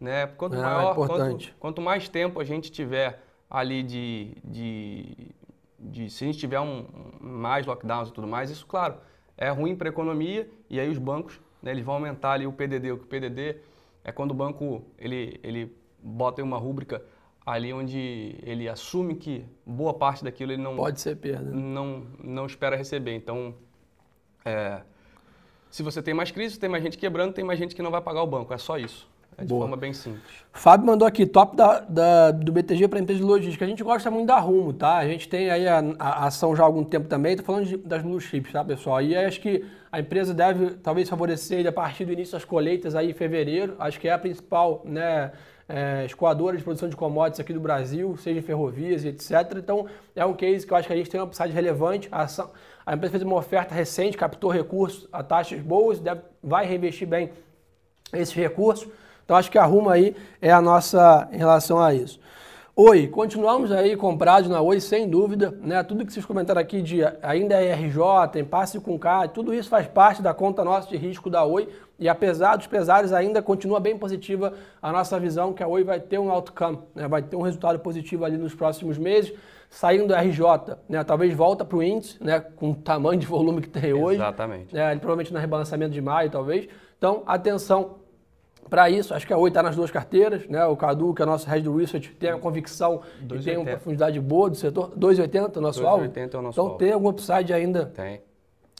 né? 0.00 0.28
Quanto, 0.28 0.56
ah, 0.56 0.60
maior, 0.60 0.94
quanto, 0.94 1.54
quanto, 1.58 1.82
mais 1.82 2.08
tempo 2.08 2.40
a 2.40 2.44
gente 2.44 2.70
tiver 2.70 3.20
ali 3.50 3.82
de, 3.82 4.36
de, 4.44 5.34
de 5.78 6.10
se 6.10 6.24
a 6.24 6.26
gente 6.28 6.38
tiver 6.38 6.60
um, 6.60 6.86
mais 7.20 7.66
lockdowns 7.66 8.08
e 8.08 8.12
tudo 8.12 8.28
mais, 8.28 8.50
isso, 8.50 8.66
claro, 8.66 8.94
é 9.36 9.50
ruim 9.50 9.74
para 9.74 9.88
a 9.88 9.90
economia 9.90 10.48
e 10.70 10.78
aí 10.78 10.88
os 10.88 10.98
bancos, 10.98 11.40
né, 11.60 11.72
eles 11.72 11.84
vão 11.84 11.94
aumentar 11.94 12.32
ali 12.32 12.46
o 12.46 12.52
PDD. 12.52 12.92
O 12.92 12.98
PDD 12.98 13.56
é 14.04 14.12
quando 14.12 14.30
o 14.30 14.34
banco 14.34 14.84
ele, 14.96 15.40
ele 15.42 15.83
bota 16.04 16.42
uma 16.42 16.58
rúbrica 16.58 17.02
ali 17.44 17.72
onde 17.72 18.36
ele 18.42 18.68
assume 18.68 19.14
que 19.14 19.44
boa 19.64 19.94
parte 19.94 20.22
daquilo 20.22 20.52
ele 20.52 20.62
não 20.62 20.76
pode 20.76 21.00
ser 21.00 21.16
perda 21.16 21.50
não 21.50 22.06
não 22.22 22.46
espera 22.46 22.76
receber. 22.76 23.14
Então 23.14 23.54
é, 24.44 24.82
se 25.70 25.82
você 25.82 26.02
tem 26.02 26.12
mais 26.12 26.30
crise 26.30 26.58
tem 26.58 26.68
mais 26.68 26.82
gente 26.82 26.98
quebrando 26.98 27.32
tem 27.32 27.44
mais 27.44 27.58
gente 27.58 27.74
que 27.74 27.82
não 27.82 27.90
vai 27.90 28.00
pagar 28.00 28.22
o 28.22 28.26
banco. 28.26 28.52
É 28.52 28.58
só 28.58 28.78
isso. 28.78 29.08
É 29.36 29.42
de 29.42 29.48
boa. 29.48 29.62
forma 29.62 29.76
bem 29.76 29.92
simples. 29.92 30.22
Fábio 30.52 30.86
mandou 30.86 31.06
aqui 31.08 31.26
top 31.26 31.56
da, 31.56 31.80
da 31.80 32.30
do 32.30 32.52
BTG 32.52 32.86
para 32.86 33.00
empresa 33.00 33.18
de 33.18 33.26
logística. 33.26 33.64
A 33.64 33.68
gente 33.68 33.82
gosta 33.82 34.10
muito 34.10 34.28
da 34.28 34.38
Rumo 34.38 34.72
tá? 34.72 34.96
A 34.98 35.06
gente 35.08 35.28
tem 35.28 35.50
aí 35.50 35.66
a, 35.66 35.82
a 35.98 36.26
ação 36.26 36.54
já 36.54 36.62
há 36.62 36.66
algum 36.66 36.84
tempo 36.84 37.08
também. 37.08 37.32
Estou 37.32 37.44
falando 37.44 37.66
de, 37.66 37.76
das 37.76 38.02
blue 38.02 38.20
chips 38.20 38.52
tá 38.52 38.64
pessoal? 38.64 39.02
E 39.02 39.16
acho 39.16 39.40
que 39.40 39.64
a 39.90 40.00
empresa 40.00 40.32
deve 40.32 40.70
talvez 40.76 41.08
favorecer 41.08 41.66
a 41.66 41.72
partir 41.72 42.04
do 42.04 42.12
início 42.12 42.32
das 42.32 42.44
colheitas 42.44 42.94
aí 42.94 43.10
em 43.10 43.14
fevereiro. 43.14 43.74
Acho 43.78 43.98
que 43.98 44.08
é 44.08 44.12
a 44.12 44.18
principal 44.18 44.82
né 44.84 45.32
é, 45.68 46.04
escoadora 46.04 46.56
de 46.56 46.62
produção 46.62 46.88
de 46.88 46.96
commodities 46.96 47.40
aqui 47.40 47.52
do 47.52 47.60
Brasil, 47.60 48.16
seja 48.16 48.42
ferrovias 48.42 49.04
e 49.04 49.08
etc. 49.08 49.30
Então, 49.56 49.86
é 50.14 50.24
um 50.24 50.34
case 50.34 50.66
que 50.66 50.72
eu 50.72 50.76
acho 50.76 50.86
que 50.86 50.92
a 50.92 50.96
gente 50.96 51.10
tem 51.10 51.20
uma 51.20 51.26
upside 51.26 51.50
relevante. 51.50 52.08
A, 52.12 52.22
ação, 52.22 52.50
a 52.84 52.94
empresa 52.94 53.12
fez 53.12 53.22
uma 53.22 53.36
oferta 53.36 53.74
recente, 53.74 54.16
captou 54.16 54.50
recursos 54.50 55.08
a 55.12 55.22
taxas 55.22 55.60
boas, 55.60 55.98
deve, 55.98 56.20
vai 56.42 56.66
reinvestir 56.66 57.08
bem 57.08 57.30
esses 58.12 58.34
recursos. 58.34 58.88
Então, 59.24 59.36
acho 59.36 59.50
que 59.50 59.58
a 59.58 59.64
Ruma 59.64 59.94
aí 59.94 60.14
é 60.40 60.52
a 60.52 60.60
nossa 60.60 61.28
em 61.32 61.38
relação 61.38 61.80
a 61.80 61.94
isso. 61.94 62.20
Oi, 62.76 63.06
continuamos 63.06 63.70
aí 63.70 63.96
comprados 63.96 64.50
na 64.50 64.60
Oi, 64.60 64.80
sem 64.80 65.08
dúvida, 65.08 65.56
né? 65.62 65.80
Tudo 65.84 66.04
que 66.04 66.12
vocês 66.12 66.26
comentaram 66.26 66.60
aqui 66.60 66.82
de 66.82 67.02
ainda 67.22 67.54
é 67.54 67.72
RJ, 67.72 68.02
tem 68.32 68.44
passe 68.44 68.80
com 68.80 68.98
K, 68.98 69.28
tudo 69.28 69.54
isso 69.54 69.68
faz 69.68 69.86
parte 69.86 70.20
da 70.20 70.34
conta 70.34 70.64
nossa 70.64 70.88
de 70.88 70.96
risco 70.96 71.30
da 71.30 71.44
Oi. 71.44 71.68
E 71.98 72.08
apesar 72.08 72.56
dos 72.56 72.66
pesares, 72.66 73.12
ainda 73.12 73.40
continua 73.40 73.78
bem 73.78 73.96
positiva 73.96 74.54
a 74.82 74.90
nossa 74.90 75.18
visão 75.18 75.52
que 75.52 75.62
a 75.62 75.68
Oi 75.68 75.84
vai 75.84 76.00
ter 76.00 76.18
um 76.18 76.30
outcome, 76.30 76.78
né? 76.94 77.06
vai 77.06 77.22
ter 77.22 77.36
um 77.36 77.42
resultado 77.42 77.78
positivo 77.78 78.24
ali 78.24 78.36
nos 78.36 78.54
próximos 78.54 78.98
meses. 78.98 79.32
Saindo 79.70 80.06
do 80.08 80.14
RJ, 80.14 80.76
né? 80.88 81.02
talvez 81.04 81.32
volta 81.34 81.64
para 81.64 81.76
o 81.76 81.82
índice, 81.82 82.16
né? 82.22 82.40
com 82.40 82.70
o 82.70 82.74
tamanho 82.74 83.18
de 83.18 83.26
volume 83.26 83.60
que 83.60 83.68
tem 83.68 83.92
hoje. 83.92 84.16
Exatamente. 84.16 84.74
Né? 84.74 84.90
Provavelmente 84.96 85.32
no 85.32 85.38
rebalançamento 85.38 85.92
de 85.92 86.00
maio, 86.00 86.30
talvez. 86.30 86.68
Então, 86.98 87.22
atenção 87.26 87.96
para 88.68 88.88
isso, 88.88 89.14
acho 89.14 89.26
que 89.26 89.32
a 89.32 89.36
Oi 89.38 89.50
está 89.50 89.62
nas 89.62 89.76
duas 89.76 89.90
carteiras, 89.90 90.48
né? 90.48 90.64
O 90.64 90.76
Cadu, 90.76 91.12
que 91.12 91.22
é 91.22 91.26
nosso 91.26 91.46
head 91.48 91.62
do 91.62 91.76
research, 91.76 92.10
tem 92.18 92.30
a 92.30 92.38
convicção 92.38 93.02
2, 93.20 93.42
e 93.42 93.44
tem 93.44 93.56
uma 93.58 93.66
profundidade 93.66 94.18
boa 94.20 94.48
do 94.48 94.56
setor. 94.56 94.90
2,80 94.98 95.56
o 95.56 95.60
nosso 95.60 95.80
2, 95.80 95.92
alvo? 95.92 96.04
2,80 96.06 96.34
é 96.34 96.38
o 96.38 96.42
nosso 96.42 96.54
Então 96.54 96.64
alvo. 96.66 96.78
tem 96.78 96.92
algum 96.92 97.08
upside 97.08 97.52
ainda 97.52 97.86
tem. 97.86 98.22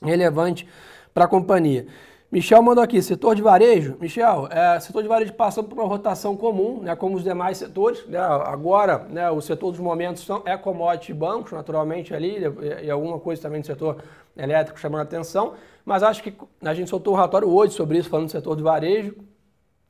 relevante 0.02 0.66
para 1.12 1.24
a 1.26 1.28
companhia. 1.28 1.86
Michel 2.34 2.60
mandou 2.60 2.82
aqui, 2.82 3.00
setor 3.00 3.36
de 3.36 3.42
varejo. 3.42 3.96
Michel, 4.00 4.48
é, 4.50 4.80
setor 4.80 5.02
de 5.02 5.08
varejo 5.08 5.32
passando 5.34 5.68
por 5.68 5.78
uma 5.78 5.86
rotação 5.86 6.36
comum, 6.36 6.80
né, 6.82 6.96
como 6.96 7.16
os 7.16 7.22
demais 7.22 7.58
setores. 7.58 8.04
Né, 8.08 8.18
agora, 8.18 9.06
né, 9.08 9.30
o 9.30 9.40
setor 9.40 9.70
dos 9.70 9.78
momentos 9.78 10.24
são, 10.24 10.42
é 10.44 10.56
commodity 10.56 11.12
e 11.12 11.14
bancos, 11.14 11.52
naturalmente, 11.52 12.12
ali, 12.12 12.38
e, 12.38 12.86
e, 12.86 12.90
alguma 12.90 13.20
coisa 13.20 13.40
também 13.40 13.60
do 13.60 13.66
setor 13.68 13.98
elétrico 14.36 14.80
chamando 14.80 15.02
a 15.02 15.04
atenção. 15.04 15.54
Mas 15.84 16.02
acho 16.02 16.24
que 16.24 16.34
a 16.64 16.74
gente 16.74 16.90
soltou 16.90 17.12
um 17.12 17.16
relatório 17.16 17.48
hoje 17.48 17.74
sobre 17.74 17.98
isso, 17.98 18.10
falando 18.10 18.26
do 18.26 18.32
setor 18.32 18.56
de 18.56 18.64
varejo. 18.64 19.14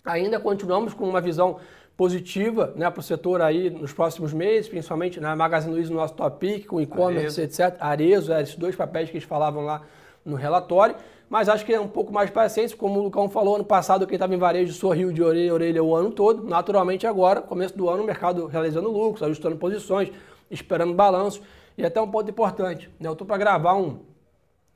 Ainda 0.05 0.39
continuamos 0.39 0.93
com 0.93 1.09
uma 1.09 1.23
visão 1.23 1.57
positiva 1.97 2.75
né, 2.77 2.91
para 2.91 3.01
o 3.01 3.03
setor 3.03 3.41
aí 3.41 3.71
nos 3.71 3.95
próximos 3.95 4.35
meses, 4.35 4.69
principalmente 4.69 5.19
na 5.19 5.35
Magazine 5.35 5.73
Luiza, 5.73 5.91
no 5.91 5.97
nosso 5.97 6.13
top 6.13 6.47
pick, 6.47 6.67
com 6.67 6.79
e-commerce, 6.79 7.41
etc. 7.41 7.75
Arezo, 7.81 8.35
é, 8.35 8.43
esses 8.43 8.57
dois 8.57 8.77
papéis 8.77 9.09
que 9.09 9.17
eles 9.17 9.27
falavam 9.27 9.65
lá 9.65 9.81
no 10.23 10.37
relatório 10.37 10.95
mas 11.29 11.49
acho 11.49 11.65
que 11.65 11.73
é 11.73 11.81
um 11.81 11.89
pouco 11.89 12.13
mais 12.13 12.31
paciência, 12.31 12.77
como 12.77 13.01
o 13.01 13.03
Lucão 13.05 13.29
falou, 13.29 13.57
ano 13.57 13.65
passado 13.65 14.07
quem 14.07 14.17
estava 14.17 14.35
em 14.35 14.39
varejo 14.39 14.73
sorriu 14.73 15.13
de 15.13 15.23
orelha 15.23 15.51
a 15.51 15.55
orelha 15.55 15.85
o 15.85 15.95
ano 15.95 16.11
todo, 16.11 16.45
naturalmente 16.45 17.07
agora, 17.07 17.41
começo 17.41 17.77
do 17.77 17.89
ano, 17.89 18.03
o 18.03 18.07
mercado 18.07 18.47
realizando 18.47 18.91
lucros, 18.91 19.23
ajustando 19.23 19.57
posições, 19.57 20.11
esperando 20.51 20.95
balanço, 20.95 21.43
e 21.77 21.85
até 21.85 22.01
um 22.01 22.11
ponto 22.11 22.31
importante, 22.31 22.91
né? 23.01 23.09
eu 23.09 23.13
estou 23.13 23.27
para 23.27 23.37
gravar 23.37 23.75
um, 23.75 24.01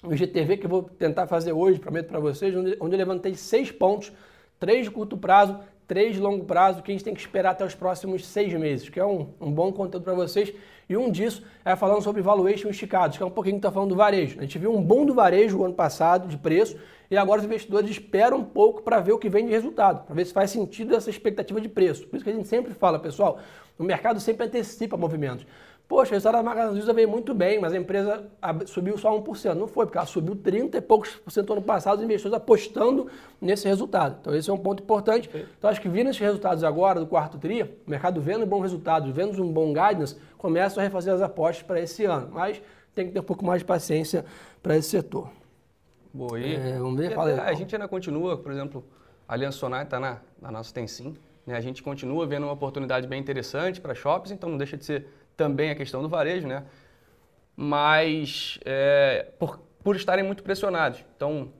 um 0.05 0.17
GTV 0.17 0.57
que 0.57 0.67
eu 0.67 0.71
vou 0.71 0.83
tentar 0.83 1.27
fazer 1.27 1.53
hoje, 1.53 1.79
prometo 1.79 2.09
para 2.09 2.19
vocês, 2.19 2.55
onde, 2.57 2.77
onde 2.81 2.95
eu 2.95 2.99
levantei 2.99 3.35
seis 3.35 3.71
pontos, 3.71 4.13
três 4.59 4.85
de 4.85 4.91
curto 4.91 5.17
prazo, 5.17 5.59
três 5.89 6.15
de 6.15 6.21
longo 6.21 6.45
prazo, 6.45 6.83
que 6.83 6.93
a 6.93 6.95
gente 6.95 7.03
tem 7.03 7.15
que 7.15 7.21
esperar 7.21 7.51
até 7.51 7.65
os 7.65 7.75
próximos 7.75 8.27
seis 8.27 8.53
meses, 8.53 8.91
que 8.91 9.01
é 9.01 9.05
um, 9.05 9.29
um 9.41 9.51
bom 9.51 9.73
conteúdo 9.73 10.05
para 10.05 10.15
vocês. 10.15 10.53
E 10.87 10.97
um 10.97 11.11
disso 11.11 11.43
é 11.65 11.75
falando 11.75 12.03
sobre 12.03 12.23
valuation 12.23 12.69
esticados, 12.69 13.17
que 13.17 13.23
é 13.23 13.27
um 13.27 13.31
pouquinho 13.31 13.57
que 13.57 13.61
está 13.61 13.73
falando 13.73 13.91
do 13.91 13.97
varejo. 13.97 14.39
A 14.39 14.43
gente 14.43 14.59
viu 14.59 14.75
um 14.75 14.83
bom 14.83 15.05
do 15.05 15.15
varejo 15.15 15.59
o 15.59 15.65
ano 15.65 15.75
passado, 15.75 16.29
de 16.29 16.37
preço, 16.37 16.77
e 17.11 17.17
agora 17.17 17.41
os 17.41 17.45
investidores 17.47 17.91
esperam 17.91 18.39
um 18.39 18.45
pouco 18.45 18.83
para 18.83 19.01
ver 19.01 19.13
o 19.13 19.19
que 19.19 19.31
vem 19.31 19.47
de 19.47 19.51
resultado, 19.51 20.05
para 20.05 20.15
ver 20.15 20.27
se 20.27 20.33
faz 20.33 20.51
sentido 20.51 20.95
essa 20.95 21.09
expectativa 21.09 21.61
de 21.61 21.69
preço. 21.69 22.07
Por 22.07 22.17
isso 22.17 22.25
que 22.25 22.31
a 22.31 22.35
gente 22.35 22.49
sempre 22.49 22.75
fala, 22.75 22.99
pessoal, 22.99 23.39
o 23.79 23.83
mercado 23.83 24.21
sempre 24.21 24.47
antecipa 24.47 24.97
movimentos. 24.97 25.47
Poxa, 25.89 26.11
o 26.11 26.15
resultado 26.15 26.35
da 26.35 26.43
Magazine 26.43 26.75
Luiza 26.75 26.93
veio 26.93 27.09
muito 27.09 27.33
bem, 27.33 27.59
mas 27.59 27.73
a 27.73 27.79
empresa 27.79 28.27
subiu 28.67 28.99
só 28.99 29.11
1%. 29.19 29.55
Não 29.55 29.67
foi, 29.67 29.87
porque 29.87 29.97
ela 29.97 30.07
subiu 30.07 30.37
30 30.37 30.77
e 30.77 30.81
poucos 30.83 31.17
por 31.17 31.31
cento 31.31 31.49
no 31.49 31.55
ano 31.55 31.63
passado, 31.63 31.99
os 31.99 32.05
investidores 32.05 32.37
apostando 32.37 33.09
nesse 33.41 33.67
resultado. 33.67 34.19
Então 34.21 34.35
esse 34.35 34.51
é 34.51 34.53
um 34.53 34.59
ponto 34.59 34.83
importante. 34.83 35.31
Então 35.57 35.71
acho 35.71 35.81
que 35.81 35.89
vindo 35.89 36.11
esses 36.11 36.21
resultados 36.21 36.63
agora 36.63 37.01
do 37.01 37.07
quarto 37.07 37.39
TRI, 37.39 37.63
o 37.63 37.69
mercado 37.87 38.21
vendo 38.21 38.45
bons 38.45 38.61
resultados, 38.61 39.11
vendo 39.11 39.43
um 39.43 39.51
bom 39.51 39.73
guidance, 39.73 40.15
começa 40.37 40.79
a 40.79 40.85
refazer 40.85 41.15
as 41.15 41.23
apostas 41.23 41.63
para 41.63 41.81
esse 41.81 42.05
ano. 42.05 42.29
Mas 42.33 42.61
tem 42.95 43.07
que 43.07 43.13
ter 43.13 43.21
um 43.21 43.25
pouco 43.25 43.43
mais 43.43 43.63
de 43.63 43.65
paciência 43.65 44.27
para 44.63 44.77
esse 44.77 44.91
setor. 44.91 45.31
Boa, 46.13 46.39
e, 46.39 46.55
é, 46.55 46.79
vamos 46.79 47.01
ver, 47.01 47.15
fala 47.15 47.31
aí. 47.31 47.41
A 47.41 47.55
gente 47.55 47.75
ainda 47.75 47.89
continua, 47.89 48.37
por 48.37 48.53
exemplo, 48.53 48.85
a 49.27 49.33
Aliança 49.33 49.57
Sonar 49.57 49.85
está 49.85 49.99
na, 49.99 50.19
na 50.41 50.51
nossa 50.51 50.73
Tensim. 50.75 51.17
Né? 51.47 51.57
A 51.57 51.61
gente 51.63 51.83
continua 51.83 52.27
vendo 52.27 52.43
uma 52.45 52.53
oportunidade 52.53 53.07
bem 53.07 53.19
interessante 53.19 53.81
para 53.81 53.95
shoppings, 53.95 54.33
então 54.33 54.51
não 54.51 54.59
deixa 54.59 54.77
de 54.77 54.85
ser 54.85 55.07
também 55.39 55.71
a 55.71 55.75
questão 55.75 56.03
do 56.03 56.09
varejo, 56.09 56.47
né? 56.47 56.65
Mas 57.57 58.59
é, 58.65 59.29
por, 59.39 59.61
por 59.83 59.97
estarem 59.97 60.25
muito 60.25 60.43
pressionados. 60.43 61.03
Então, 61.17 61.51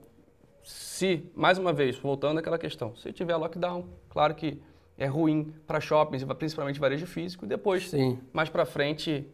se, 0.61 1.23
mais 1.33 1.57
uma 1.57 1.73
vez, 1.73 1.97
voltando 1.97 2.37
àquela 2.37 2.59
questão, 2.59 2.95
se 2.95 3.11
tiver 3.13 3.35
lockdown, 3.37 3.85
claro 4.09 4.35
que 4.35 4.61
é 4.97 5.05
ruim 5.05 5.53
para 5.65 5.79
shoppings, 5.79 6.23
principalmente 6.37 6.79
varejo 6.79 7.07
físico, 7.07 7.45
e 7.45 7.47
depois, 7.47 7.89
Sim. 7.89 8.19
mais 8.33 8.49
para 8.49 8.65
frente, 8.65 9.25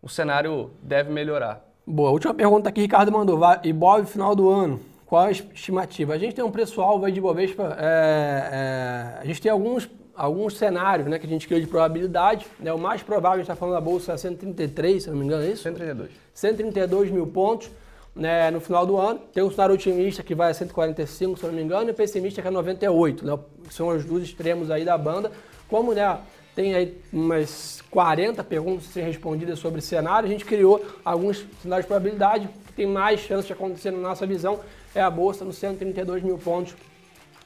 o 0.00 0.08
cenário 0.08 0.70
deve 0.80 1.10
melhorar. 1.12 1.66
Boa, 1.84 2.10
última 2.10 2.32
pergunta 2.32 2.68
aqui, 2.68 2.80
Ricardo 2.80 3.10
mandou. 3.10 3.40
Ibov 3.64 4.06
final 4.06 4.36
do 4.36 4.48
ano, 4.48 4.80
qual 5.06 5.24
a 5.24 5.30
estimativa? 5.32 6.14
A 6.14 6.18
gente 6.18 6.36
tem 6.36 6.44
um 6.44 6.52
preço-alvo 6.52 7.04
aí 7.04 7.10
de 7.10 7.18
Ibovespa, 7.18 7.76
é, 7.80 8.48
é, 8.52 9.20
a 9.20 9.24
gente 9.24 9.42
tem 9.42 9.50
alguns 9.50 9.90
alguns 10.18 10.56
cenários 10.56 11.06
né, 11.06 11.16
que 11.16 11.26
a 11.26 11.28
gente 11.28 11.46
criou 11.46 11.60
de 11.60 11.66
probabilidade. 11.68 12.44
Né, 12.58 12.72
o 12.72 12.78
mais 12.78 13.02
provável, 13.02 13.34
a 13.34 13.36
gente 13.36 13.44
está 13.44 13.54
falando 13.54 13.76
da 13.76 13.80
Bolsa, 13.80 14.12
é 14.12 14.16
133, 14.16 15.04
se 15.04 15.10
não 15.10 15.16
me 15.16 15.24
engano, 15.24 15.44
é 15.44 15.50
isso? 15.50 15.62
132. 15.62 16.10
132 16.34 17.10
mil 17.10 17.26
pontos 17.28 17.70
né, 18.16 18.50
no 18.50 18.60
final 18.60 18.84
do 18.84 18.96
ano. 18.96 19.20
Tem 19.32 19.44
um 19.44 19.50
cenário 19.50 19.76
otimista 19.76 20.22
que 20.24 20.34
vai 20.34 20.50
a 20.50 20.54
145, 20.54 21.38
se 21.38 21.46
não 21.46 21.52
me 21.52 21.62
engano, 21.62 21.88
e 21.88 21.92
pessimista 21.92 22.42
que 22.42 22.48
é 22.48 22.50
98. 22.50 23.24
Né, 23.24 23.38
são 23.70 23.88
os 23.88 24.04
dois 24.04 24.24
extremos 24.24 24.72
aí 24.72 24.84
da 24.84 24.98
banda. 24.98 25.30
Como 25.68 25.94
né, 25.94 26.18
tem 26.56 26.74
aí 26.74 27.00
umas 27.12 27.80
40 27.88 28.42
perguntas 28.42 28.88
a 28.88 28.92
ser 28.92 29.02
respondidas 29.02 29.60
sobre 29.60 29.80
cenário, 29.80 30.28
a 30.28 30.32
gente 30.32 30.44
criou 30.44 30.84
alguns 31.04 31.46
cenários 31.62 31.84
de 31.84 31.88
probabilidade 31.88 32.48
que 32.66 32.72
tem 32.72 32.86
mais 32.86 33.20
chance 33.20 33.46
de 33.46 33.52
acontecer 33.52 33.92
na 33.92 33.98
nossa 33.98 34.26
visão. 34.26 34.58
É 34.92 35.00
a 35.00 35.08
Bolsa 35.08 35.44
nos 35.44 35.56
132 35.58 36.24
mil 36.24 36.38
pontos. 36.38 36.74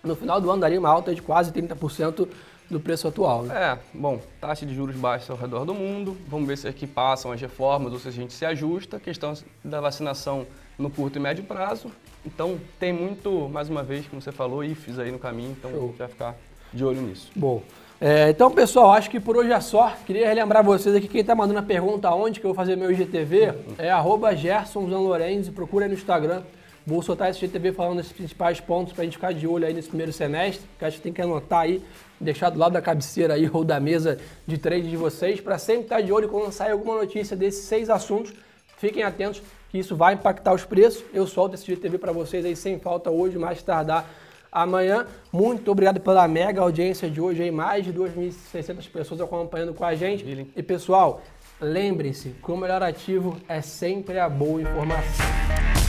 No 0.03 0.17
final 0.17 0.41
do 0.41 0.51
ano 0.51 0.63
daria 0.63 0.81
uma 0.81 0.89
alta 0.89 1.15
de 1.15 1.23
quase 1.23 1.53
30% 1.53 2.27
do 2.73 2.81
preço 2.81 3.07
atual. 3.07 3.45
Né? 3.45 3.55
É, 3.55 3.79
bom, 3.95 4.21
taxa 4.41 4.67
de 4.67 4.75
juros 4.75 4.97
baixas 4.97 5.31
ao 5.31 5.37
redor 5.37 5.65
do 5.65 5.75
mundo, 5.75 6.17
vamos 6.27 6.49
ver 6.49 6.59
se 6.59 6.67
aqui 6.67 6.87
passam 6.87 7.31
as 7.31 7.41
reformas 7.41 7.93
ou 7.93 7.99
se 7.99 8.09
a 8.09 8.11
gente 8.11 8.33
se 8.33 8.45
ajusta, 8.45 8.99
questão 8.99 9.35
da 9.63 9.81
vacinação 9.81 10.47
no 10.79 10.91
curto 10.91 11.19
e 11.19 11.21
médio 11.21 11.45
prazo. 11.45 11.91
Então 12.25 12.59
tem 12.81 12.93
muito, 12.93 13.49
mais 13.49 13.69
uma 13.69 13.83
vez, 13.83 14.07
como 14.07 14.21
você 14.21 14.33
falou, 14.33 14.65
IFES 14.65 14.99
aí 14.99 15.13
no 15.13 15.19
caminho, 15.19 15.53
então 15.53 15.71
Show. 15.71 15.81
a 15.81 15.87
gente 15.87 15.99
vai 15.99 16.09
ficar 16.09 16.37
de 16.73 16.85
olho 16.85 17.03
nisso. 17.03 17.31
Bom. 17.37 17.63
É, 18.01 18.31
então, 18.31 18.51
pessoal, 18.51 18.91
acho 18.91 19.09
que 19.09 19.21
por 19.21 19.37
hoje 19.37 19.53
é 19.53 19.61
só. 19.61 19.93
Queria 20.05 20.27
relembrar 20.27 20.65
vocês 20.65 20.93
aqui, 20.97 21.07
quem 21.07 21.21
está 21.21 21.37
mandando 21.37 21.61
a 21.61 21.63
pergunta 21.63 22.11
onde 22.11 22.41
que 22.41 22.47
eu 22.47 22.49
vou 22.49 22.57
fazer 22.57 22.75
meu 22.77 22.91
IGTV, 22.91 23.55
é 23.79 23.91
arroba 23.91 24.35
Gerson 24.35 24.91
Zanlorenzi, 24.91 25.53
procura 25.53 25.85
aí 25.85 25.89
no 25.89 25.95
Instagram. 25.97 26.43
Vou 26.87 27.01
soltar 27.01 27.31
esse 27.31 27.45
IGTV 27.45 27.73
falando 27.73 27.99
desses 27.99 28.13
principais 28.13 28.61
pontos 28.61 28.93
para 28.93 29.03
a 29.03 29.05
gente 29.05 29.15
ficar 29.15 29.33
de 29.33 29.47
olho 29.47 29.67
aí 29.67 29.73
nesse 29.73 29.89
primeiro 29.89 30.13
semestre, 30.13 30.67
que 30.79 30.85
acho 30.85 30.97
que 30.97 31.03
tem 31.03 31.13
que 31.13 31.23
anotar 31.23 31.61
aí 31.61 31.83
deixar 32.23 32.51
do 32.51 32.59
lado 32.59 32.73
da 32.73 32.83
cabeceira 32.83 33.35
aí 33.35 33.49
ou 33.53 33.65
da 33.65 33.79
mesa 33.79 34.19
de 34.47 34.59
trade 34.59 34.89
de 34.89 34.97
vocês 34.97 35.41
para 35.41 35.59
sempre 35.59 35.85
estar 35.85 36.01
de 36.01 36.13
olho 36.13 36.29
quando 36.29 36.51
sair 36.53 36.73
alguma 36.73 36.97
notícia 36.97 37.37
desses 37.37 37.65
seis 37.65 37.91
assuntos. 37.91 38.33
Fiquem 38.79 39.03
atentos 39.03 39.43
que 39.71 39.79
isso 39.79 39.95
vai 39.95 40.15
impactar 40.15 40.53
os 40.53 40.65
preços. 40.65 41.05
Eu 41.15 41.27
solto 41.27 41.55
esse 41.55 41.67
GTV 41.67 41.99
para 41.99 42.13
vocês 42.13 42.45
aí 42.45 42.57
sem 42.57 42.79
falta 42.79 43.11
hoje, 43.11 43.39
mais 43.39 43.63
tardar 43.63 44.09
amanhã. 44.51 45.07
Muito 45.33 45.71
obrigado 45.71 46.01
pela 46.01 46.27
mega 46.27 46.61
audiência 46.61 47.09
de 47.09 47.21
hoje 47.21 47.43
aí, 47.43 47.51
mais 47.51 47.85
de 47.85 47.93
2.600 47.93 48.91
pessoas 48.91 49.21
acompanhando 49.21 49.73
com 49.73 49.85
a 49.85 49.95
gente. 49.95 50.53
E 50.55 50.63
pessoal, 50.63 51.23
lembrem-se 51.61 52.31
que 52.31 52.51
o 52.51 52.57
melhor 52.57 52.83
ativo 52.83 53.37
é 53.49 53.63
sempre 53.63 54.19
a 54.19 54.29
boa 54.29 54.61
informação. 54.61 55.82